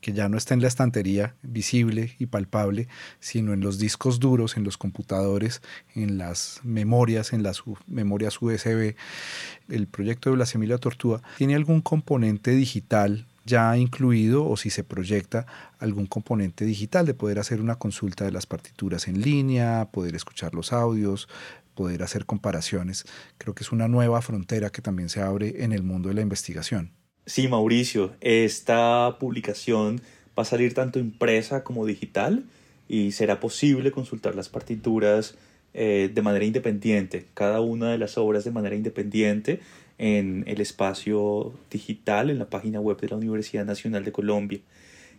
[0.00, 2.88] que ya no está en la estantería visible y palpable,
[3.20, 5.60] sino en los discos duros, en los computadores,
[5.94, 8.94] en las memorias, en las memorias USB.
[9.68, 15.46] El proyecto de Blasemilia Tortúa tiene algún componente digital ya incluido o si se proyecta
[15.78, 20.54] algún componente digital de poder hacer una consulta de las partituras en línea, poder escuchar
[20.54, 21.28] los audios,
[21.74, 23.04] poder hacer comparaciones.
[23.38, 26.20] Creo que es una nueva frontera que también se abre en el mundo de la
[26.20, 26.92] investigación.
[27.26, 30.00] Sí, Mauricio, esta publicación
[30.38, 32.44] va a salir tanto impresa como digital
[32.88, 35.36] y será posible consultar las partituras
[35.72, 39.60] eh, de manera independiente, cada una de las obras de manera independiente
[39.98, 44.58] en el espacio digital, en la página web de la Universidad Nacional de Colombia.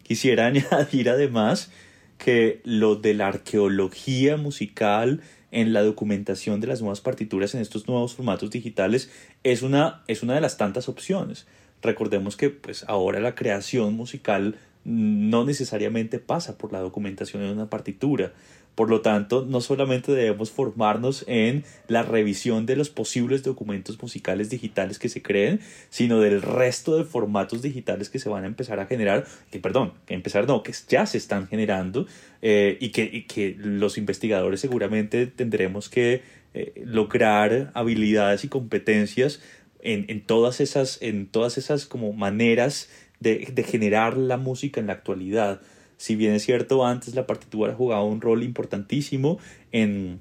[0.04, 1.72] Quisiera añadir además
[2.18, 7.88] que lo de la arqueología musical en la documentación de las nuevas partituras en estos
[7.88, 9.12] nuevos formatos digitales
[9.44, 11.46] es una, es una de las tantas opciones.
[11.82, 17.70] Recordemos que pues ahora la creación musical no necesariamente pasa por la documentación de una
[17.70, 18.34] partitura,
[18.76, 24.50] por lo tanto, no solamente debemos formarnos en la revisión de los posibles documentos musicales
[24.50, 28.80] digitales que se creen, sino del resto de formatos digitales que se van a empezar
[28.80, 32.08] a generar, que perdón, que empezar no, que ya se están generando
[32.42, 39.42] eh, y, que, que, los investigadores seguramente tendremos que eh, lograr habilidades y competencias
[39.82, 44.88] en, en, todas esas, en todas esas como maneras de, de generar la música en
[44.88, 45.62] la actualidad
[46.02, 49.38] si bien es cierto, antes la partitura jugaba un rol importantísimo
[49.72, 50.20] en,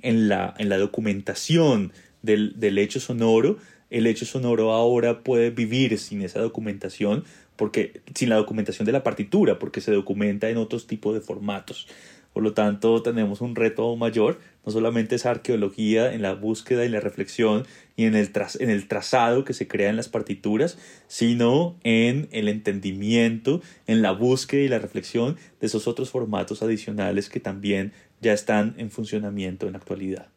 [0.00, 3.58] en, la, en la documentación del, del hecho sonoro,
[3.90, 7.24] el hecho sonoro ahora puede vivir sin esa documentación,
[7.56, 11.88] porque sin la documentación de la partitura, porque se documenta en otros tipos de formatos.
[12.32, 16.88] Por lo tanto, tenemos un reto mayor, no solamente esa arqueología en la búsqueda y
[16.88, 21.76] la reflexión y en el, en el trazado que se crea en las partituras, sino
[21.84, 27.40] en el entendimiento, en la búsqueda y la reflexión de esos otros formatos adicionales que
[27.40, 27.92] también
[28.22, 30.31] ya están en funcionamiento en la actualidad.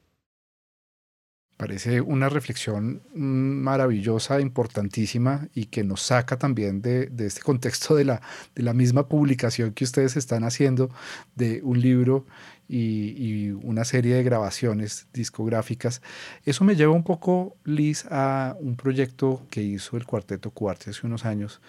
[1.58, 8.22] Parece una reflexión maravillosa, importantísima y que nos saca también de, este contexto de la,
[8.56, 10.90] de la, misma publicación que ustedes están haciendo
[11.36, 12.26] de un libro
[12.68, 16.02] y, una serie de grabaciones discográficas.
[16.44, 21.08] Eso me lleva un poco, Liz, a un proyecto que hizo el Cuarteto Cuarte hace
[21.08, 21.62] unos años,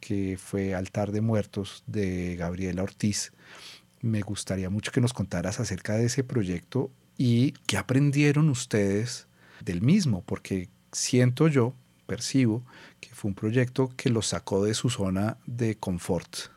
[0.00, 3.32] que fue Altar de Muertos de Gabriela Ortiz.
[4.00, 9.28] Me gustaría mucho que nos contaras acerca de ese proyecto y qué aprendieron ustedes
[9.64, 11.74] del mismo, porque siento yo,
[12.06, 12.64] percibo,
[13.00, 16.54] que fue un proyecto que los sacó de su zona de confort.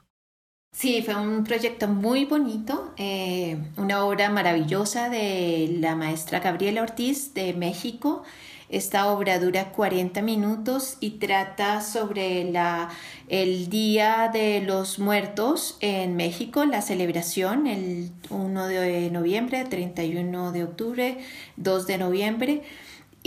[0.74, 7.34] Sí, fue un proyecto muy bonito, eh, una obra maravillosa de la maestra Gabriela Ortiz
[7.34, 8.22] de México.
[8.70, 12.90] Esta obra dura 40 minutos y trata sobre la,
[13.30, 20.64] el Día de los Muertos en México, la celebración el 1 de noviembre, 31 de
[20.64, 21.18] octubre,
[21.56, 22.62] 2 de noviembre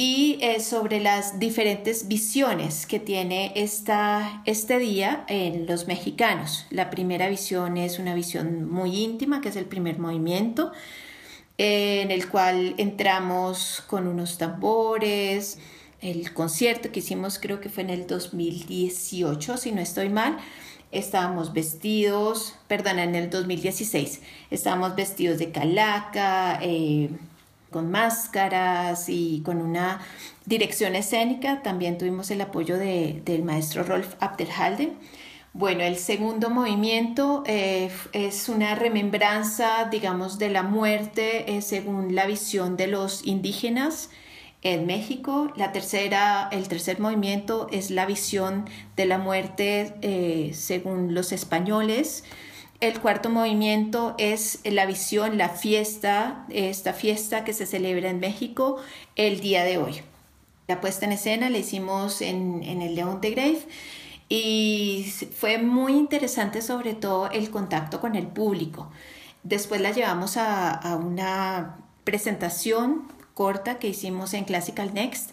[0.00, 6.64] y eh, sobre las diferentes visiones que tiene esta, este día en los mexicanos.
[6.70, 10.72] La primera visión es una visión muy íntima, que es el primer movimiento,
[11.58, 15.58] en el cual entramos con unos tambores,
[16.00, 20.38] el concierto que hicimos creo que fue en el 2018, si no estoy mal,
[20.92, 27.10] estábamos vestidos, perdón, en el 2016, estábamos vestidos de calaca, eh,
[27.70, 30.00] con máscaras y con una
[30.46, 31.62] dirección escénica.
[31.62, 34.98] También tuvimos el apoyo del maestro Rolf Abdelhalden.
[35.52, 42.26] Bueno, el segundo movimiento eh, es una remembranza, digamos, de la muerte eh, según la
[42.26, 44.10] visión de los indígenas
[44.62, 45.52] en México.
[45.56, 52.24] La tercera, el tercer movimiento es la visión de la muerte eh, según los españoles.
[52.80, 58.78] El cuarto movimiento es la visión, la fiesta, esta fiesta que se celebra en México
[59.16, 60.00] el día de hoy.
[60.66, 63.66] La puesta en escena la hicimos en, el León de Grave
[64.30, 68.90] y fue muy interesante sobre todo el contacto con el público.
[69.42, 75.32] Después la llevamos a una presentación corta que hicimos en Classical Next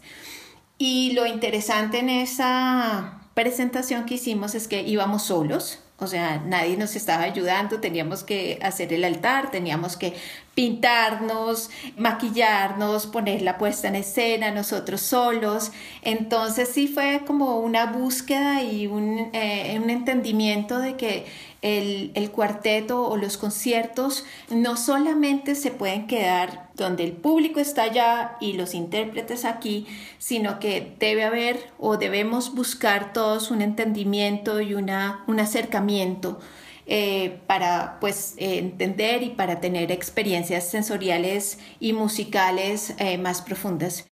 [0.78, 6.78] y lo interesante en esa presentación que hicimos es que íbamos solos, o sea, nadie
[6.78, 10.14] nos estaba ayudando, teníamos que hacer el altar, teníamos que
[10.54, 15.72] pintarnos, maquillarnos, poner la puesta en escena nosotros solos.
[16.04, 21.26] Entonces sí fue como una búsqueda y un, eh, un entendimiento de que
[21.68, 28.38] el, cuarteto o los conciertos no solamente se pueden quedar donde el público está allá
[28.40, 29.88] y los intérpretes aquí,
[30.18, 36.40] sino que debe haber o debemos buscar todos un entendimiento y una, un acercamiento
[36.86, 44.06] eh, para pues eh, entender y para tener experiencias sensoriales y musicales eh, más profundas.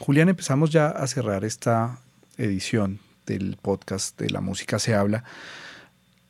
[0.00, 2.00] Julián, empezamos ya a cerrar esta
[2.36, 5.24] edición del podcast de La Música se habla.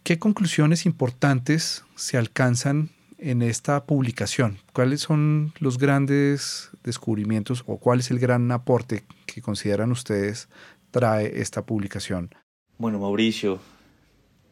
[0.02, 4.58] ¿Qué conclusiones importantes se alcanzan en esta publicación?
[4.72, 10.48] ¿Cuáles son los grandes descubrimientos o cuál es el gran aporte que consideran ustedes
[10.90, 12.34] trae esta publicación?
[12.78, 13.58] Bueno, Mauricio,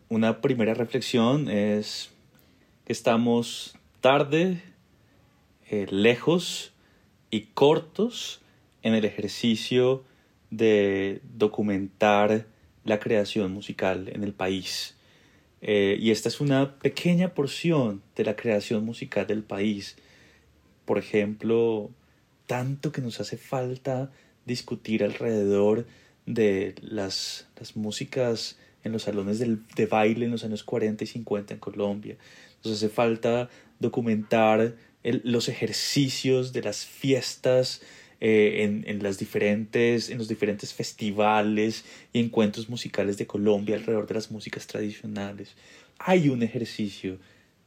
[0.09, 2.11] una primera reflexión es
[2.85, 4.63] que estamos tarde,
[5.71, 6.73] eh, lejos
[7.31, 8.41] y cortos
[8.83, 10.05] en el ejercicio
[10.51, 12.47] de documentar
[12.85, 14.96] la creación musical en el país.
[15.69, 19.97] Eh, y esta es una pequeña porción de la creación musical del país.
[20.85, 21.91] Por ejemplo,
[22.47, 24.13] tanto que nos hace falta
[24.45, 25.85] discutir alrededor
[26.25, 31.55] de las, las músicas en los salones de baile en los años 40 y 50
[31.55, 32.17] en Colombia.
[32.63, 33.51] Nos hace falta
[33.81, 37.83] documentar los ejercicios de las fiestas
[38.21, 44.07] eh, en, en, las diferentes, en los diferentes festivales y encuentros musicales de Colombia alrededor
[44.07, 45.55] de las músicas tradicionales.
[45.99, 47.19] Hay un ejercicio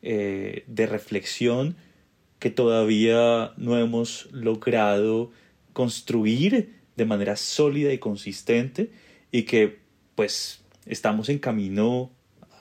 [0.02, 1.76] eh, de reflexión
[2.40, 5.32] que todavía no hemos logrado
[5.74, 8.90] construir de manera sólida y consistente
[9.32, 9.78] y que
[10.16, 12.12] pues estamos en camino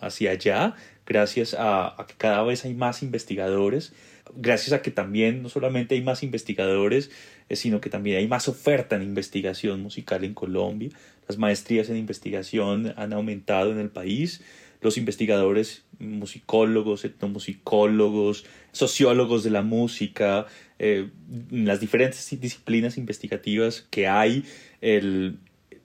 [0.00, 0.74] hacia allá
[1.06, 3.92] gracias a, a que cada vez hay más investigadores
[4.36, 7.10] gracias a que también no solamente hay más investigadores,
[7.50, 10.90] sino que también hay más oferta en investigación musical en Colombia.
[11.26, 14.42] Las maestrías en investigación han aumentado en el país.
[14.80, 20.46] Los investigadores, musicólogos, etnomusicólogos, sociólogos de la música,
[20.78, 21.08] eh,
[21.50, 24.44] las diferentes disciplinas investigativas que hay,
[24.80, 25.38] el,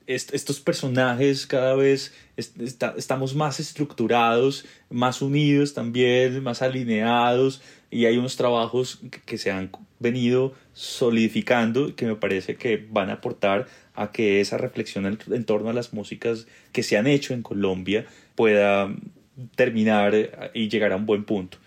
[0.05, 8.36] estos personajes cada vez estamos más estructurados, más unidos también, más alineados y hay unos
[8.36, 9.70] trabajos que, se han
[10.04, 15.72] venido solidificando que me parece que van a aportar a que esa reflexión en, torno
[15.72, 18.93] a las músicas que se han hecho en Colombia pueda
[19.56, 20.14] terminar
[20.54, 21.58] y llegar a un buen punto.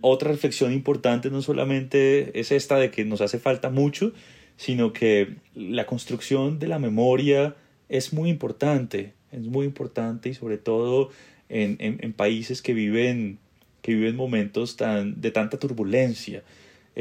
[0.00, 4.12] Otra reflexión importante no solamente es esta de que nos hace falta mucho,
[4.56, 7.54] sino que la construcción de la memoria
[7.90, 11.10] es muy importante, es muy importante y sobre todo
[11.50, 13.38] en, en, países que viven,
[13.82, 16.42] que viven momentos tan, de tanta turbulencia.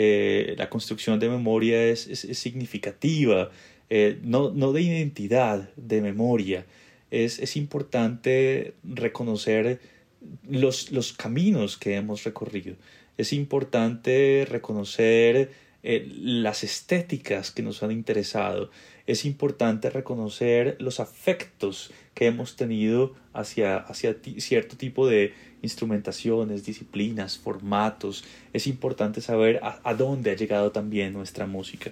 [0.02, 3.52] Eh, la construcción de memoria es, significativa,
[3.90, 6.66] eh, no, no, de identidad, de memoria.
[7.12, 9.82] Es, es importante reconocer
[10.48, 12.78] los, los, caminos que hemos recorrido.
[13.18, 15.52] Es importante reconocer
[15.84, 18.70] eh, las estéticas que nos han interesado
[19.10, 27.38] es importante reconocer los afectos que hemos tenido hacia, hacia cierto tipo de instrumentaciones, disciplinas,
[27.38, 28.24] formatos.
[28.54, 31.92] Es importante saber a, dónde ha llegado también nuestra música.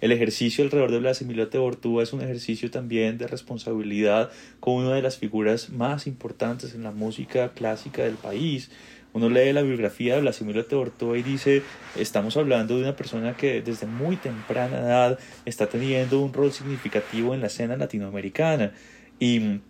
[0.00, 4.94] El ejercicio alrededor de Blas Emilio Tebortúa es un ejercicio también de responsabilidad con una
[4.94, 8.70] de las figuras más importantes en la música clásica del país,
[9.14, 11.62] uno lee la biografía de Blasimiro Tebortoa y dice,
[11.96, 17.32] estamos hablando de una persona que desde muy temprana edad está teniendo un rol significativo
[17.32, 18.72] en la escena latinoamericana.
[19.20, 19.60] Y,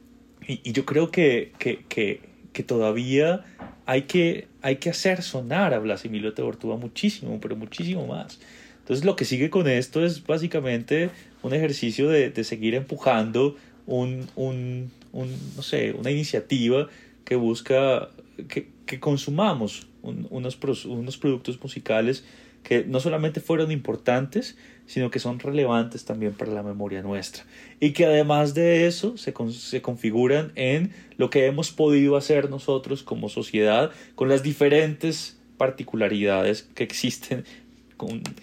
[0.48, 2.20] y, yo creo que, que, que,
[2.54, 3.44] que, todavía
[3.84, 8.40] hay que, hay que hacer sonar a Blasimiro Tebortúa muchísimo, pero muchísimo más.
[8.78, 11.10] Entonces lo que sigue con esto es básicamente
[11.42, 16.88] un ejercicio de, de seguir empujando un, un, no sé, una iniciativa
[17.24, 18.08] que busca
[18.48, 22.24] que, que consumamos unos, unos productos musicales
[22.64, 24.56] que no solamente fueron importantes,
[24.86, 27.44] sino que son relevantes también para la memoria nuestra.
[27.78, 33.02] Y que además de eso se, se configuran en lo que hemos podido hacer nosotros
[33.02, 37.44] como sociedad con las diferentes particularidades que existen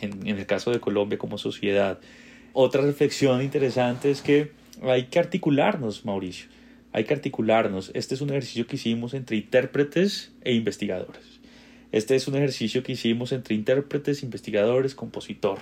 [0.01, 1.99] en, en el caso de Colombia como sociedad.
[2.53, 4.51] Otra reflexión interesante es que
[4.83, 6.47] hay que articularnos, Mauricio.
[6.93, 7.91] Hay que articularnos.
[7.93, 11.40] Este es un ejercicio que hicimos entre intérpretes e investigadores.
[11.91, 15.59] Este es un ejercicio que hicimos entre intérpretes, investigadores, compositor.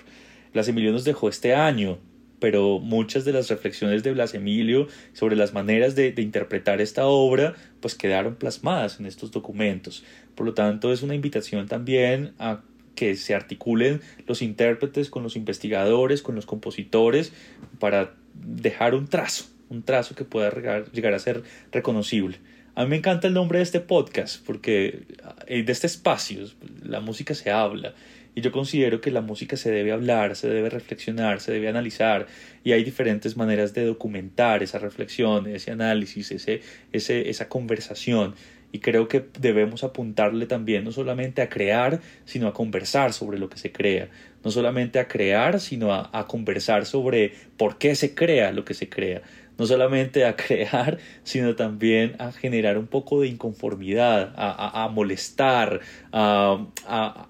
[0.54, 1.98] Blas Emilio nos dejó este año,
[2.40, 7.06] pero muchas de las reflexiones de Blas Emilio sobre las maneras de, de, interpretar esta
[7.06, 10.04] obra pues quedaron plasmadas en estos documentos.
[10.36, 12.62] Por lo tanto, es una invitación también a
[12.96, 17.32] que se articulen los intérpretes con los investigadores, con los compositores,
[17.80, 20.52] para dejar un trazo, un trazo que pueda
[20.92, 22.40] llegar a ser reconocible.
[22.80, 25.04] A mí me encanta el nombre de este podcast porque
[25.48, 26.46] eh, de este espacio
[26.82, 27.94] la música se habla
[28.36, 32.28] y yo considero que la música se debe hablar, se debe reflexionar, se debe analizar
[32.64, 36.62] y hay diferentes maneras de documentar esa reflexión, ese análisis, ese,
[36.94, 38.34] esa conversación.
[38.72, 43.50] Y creo que debemos apuntarle también no solamente a crear, sino a conversar sobre lo
[43.50, 44.08] que se crea,
[44.42, 48.74] no solamente a crear, sino a, a conversar sobre por qué se crea lo que
[48.74, 49.22] se crea
[49.60, 55.82] no solamente a crear, sino también a generar un poco de inconformidad, a, molestar,
[56.12, 56.66] a,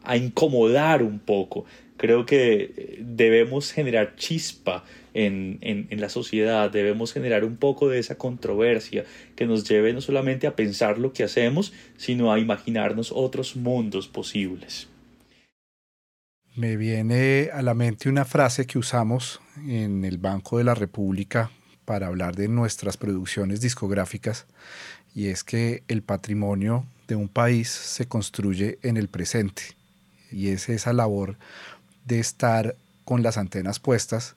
[0.04, 1.66] a, incomodar un poco.
[1.98, 8.18] Creo que debemos generar chispa en, en, la sociedad, debemos generar un poco de esa
[8.18, 9.04] controversia
[9.36, 14.08] que nos lleve no solamente a pensar lo que hacemos, sino a imaginarnos otros mundos
[14.08, 14.88] posibles.
[16.56, 21.52] Me viene a la mente una frase que usamos en el Banco de la República
[21.90, 24.46] para hablar de nuestras producciones discográficas
[25.16, 29.64] y es que el patrimonio de un país se construye en el presente
[30.32, 31.40] y es esa labor
[32.06, 32.76] de estar
[33.06, 34.36] con las antenas puestas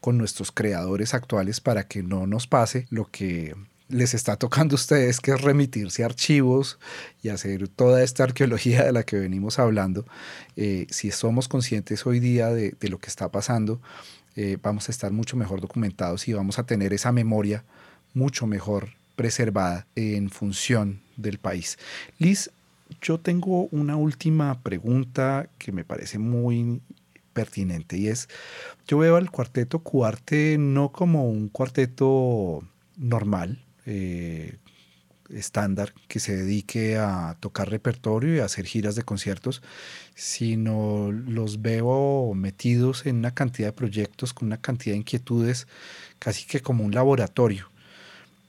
[0.00, 3.56] con nuestros creadores actuales para que no nos pase lo que
[3.88, 6.78] les está tocando a ustedes, que es remitirse a archivos
[7.20, 10.06] y hacer toda esta arqueología de la que venimos hablando.
[10.54, 13.80] Eh, si somos conscientes hoy día de, de lo que está pasando,
[14.36, 17.64] eh, vamos a estar mucho mejor documentados y vamos a tener esa memoria
[18.14, 21.78] mucho mejor preservada en función del país.
[22.18, 22.50] Liz,
[23.00, 26.80] yo tengo una última pregunta que me parece muy
[27.32, 28.28] pertinente y es,
[28.86, 32.62] yo veo al cuarteto Cuarte no como un cuarteto
[32.96, 34.56] normal, eh,
[35.30, 39.62] estándar que se dedique a tocar repertorio y hacer giras de conciertos,
[40.14, 45.66] sino los veo metidos en una cantidad de proyectos, con una cantidad de inquietudes,
[46.18, 47.70] casi que como un laboratorio.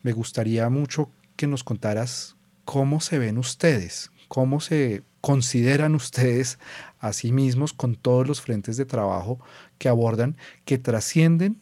[0.03, 6.59] Me gustaría mucho que nos contaras cómo se ven ustedes, cómo se consideran ustedes
[6.99, 9.39] a sí mismos con todos los frentes de trabajo
[9.77, 11.61] que abordan, que trascienden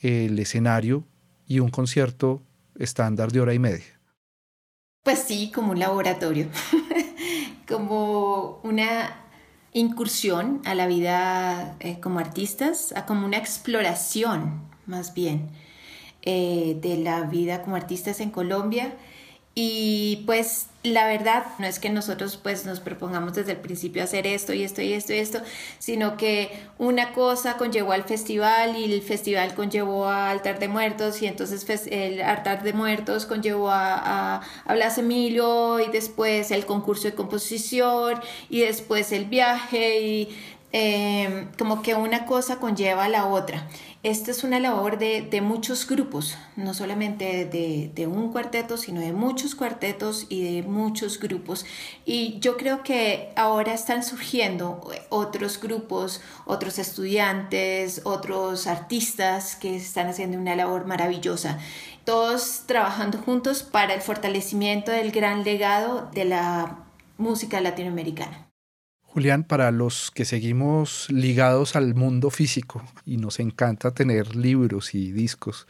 [0.00, 1.06] el escenario
[1.46, 2.42] y un concierto
[2.78, 4.01] estándar de hora y media.
[5.02, 6.48] Pues sí, como un laboratorio,
[7.68, 9.16] como una
[9.72, 15.50] incursión a la vida eh, como artistas, a como una exploración más bien
[16.22, 18.94] eh, de la vida como artistas en Colombia
[19.54, 24.26] y pues la verdad no es que nosotros pues nos propongamos desde el principio hacer
[24.26, 25.40] esto y esto y esto y esto,
[25.78, 31.20] sino que una cosa conllevó al festival y el festival conllevó a Altar de Muertos
[31.22, 37.04] y entonces el Altar de Muertos conllevó a, a, Blas Emilio y después el concurso
[37.04, 40.36] de composición y después el viaje y
[40.72, 43.68] eh, como que una cosa conlleva a la otra.
[44.02, 49.54] Esta es una labor de, muchos grupos, no solamente de, un cuarteto, sino de muchos
[49.54, 51.64] cuartetos y de muchos grupos.
[52.04, 60.08] Y yo creo que ahora están surgiendo otros grupos, otros estudiantes, otros artistas que están
[60.08, 61.58] haciendo una labor maravillosa.
[62.04, 66.86] Todos trabajando juntos para el fortalecimiento del gran legado de la
[67.18, 68.51] música latinoamericana.
[69.12, 75.12] Julián, para los que seguimos ligados al mundo físico y nos encanta tener libros y
[75.12, 75.66] discos,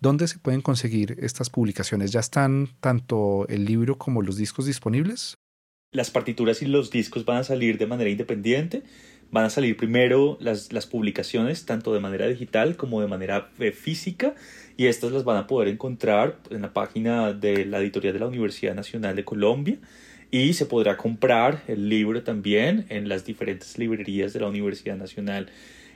[0.00, 2.12] ¿dónde se pueden conseguir estas publicaciones?
[2.12, 5.38] ¿Ya están tanto el libro como los discos disponibles?
[5.90, 8.84] Las partituras y los discos van a salir de manera independiente.
[9.32, 13.72] Van a salir primero las, las publicaciones, tanto de manera digital como de manera eh,
[13.72, 14.36] física,
[14.76, 18.28] y estas las van a poder encontrar en la página de la editorial de la
[18.28, 19.80] Universidad Nacional de Colombia
[20.34, 25.48] y se podrá comprar el libro también en las diferentes librerías de la Universidad Nacional.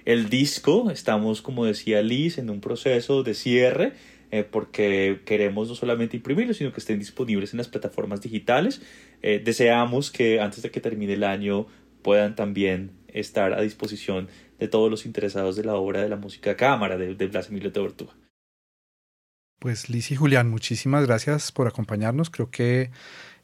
[0.04, 3.94] El disco, estamos como decía Liz en un proceso de cierre,
[4.30, 8.80] eh, porque queremos no solamente imprimirlos, sino que estén disponibles en las plataformas digitales.
[9.22, 11.66] Eh, deseamos que antes de que termine el año
[12.02, 14.28] puedan también estar a disposición
[14.60, 17.72] de todos los interesados de la obra de la música cámara de, de Blas Emilio
[17.72, 18.14] de Ortúa.
[19.58, 22.30] Pues Liz y Julián, muchísimas gracias por acompañarnos.
[22.30, 22.92] Creo que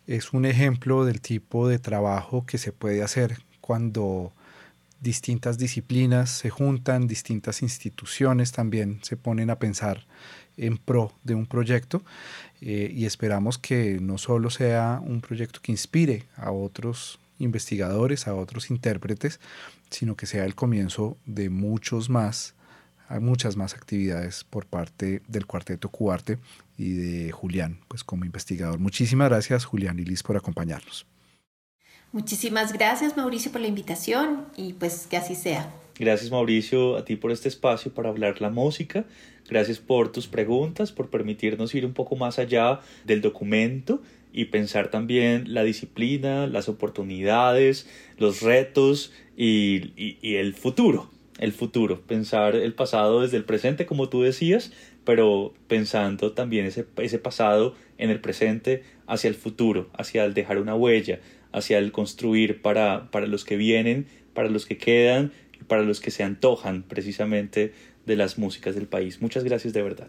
[0.07, 4.33] es un ejemplo del tipo de trabajo que se puede hacer cuando
[5.01, 10.05] distintas disciplinas se juntan, distintas instituciones también se ponen a pensar
[10.57, 12.03] en pro de un proyecto
[12.61, 18.35] eh, y esperamos que no solo sea un proyecto que inspire a otros investigadores, a
[18.35, 19.41] otros intérpretes,
[19.91, 22.54] sino que sea el comienzo de muchos más,
[23.21, 26.39] muchas más actividades por parte del Cuarteto Cuarte
[26.77, 28.79] y de Julián, pues como investigador.
[28.79, 31.07] Muchísimas gracias Julián y Liz por acompañarnos.
[32.13, 35.73] Muchísimas gracias Mauricio por la invitación y pues que así sea.
[35.99, 39.05] Gracias Mauricio a ti por este espacio para hablar la música.
[39.49, 44.01] Gracias por tus preguntas, por permitirnos ir un poco más allá del documento
[44.33, 47.89] y pensar también la disciplina, las oportunidades,
[48.19, 51.11] los retos y, y, el futuro.
[51.39, 54.73] El futuro, pensar el pasado desde el presente, como tú decías,
[55.05, 60.59] pero pensando también ese, ese pasado en el presente hacia el futuro, hacia el dejar
[60.59, 61.21] una huella,
[61.53, 66.01] hacia el construir para, para los que vienen, para los que quedan y para los
[66.01, 67.73] que se antojan precisamente
[68.07, 69.21] de las músicas del país.
[69.21, 70.09] Muchas gracias de verdad.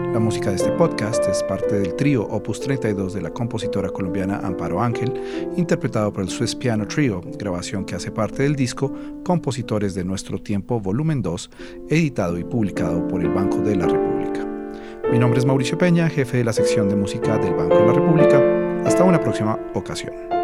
[0.13, 4.41] La música de este podcast es parte del trío Opus 32 de la compositora colombiana
[4.43, 5.13] Amparo Ángel,
[5.55, 8.93] interpretado por el Swiss Piano Trio, grabación que hace parte del disco
[9.23, 11.49] Compositores de Nuestro Tiempo Volumen 2,
[11.89, 14.45] editado y publicado por el Banco de la República.
[15.09, 17.93] Mi nombre es Mauricio Peña, jefe de la sección de música del Banco de la
[17.93, 18.83] República.
[18.85, 20.40] Hasta una próxima ocasión.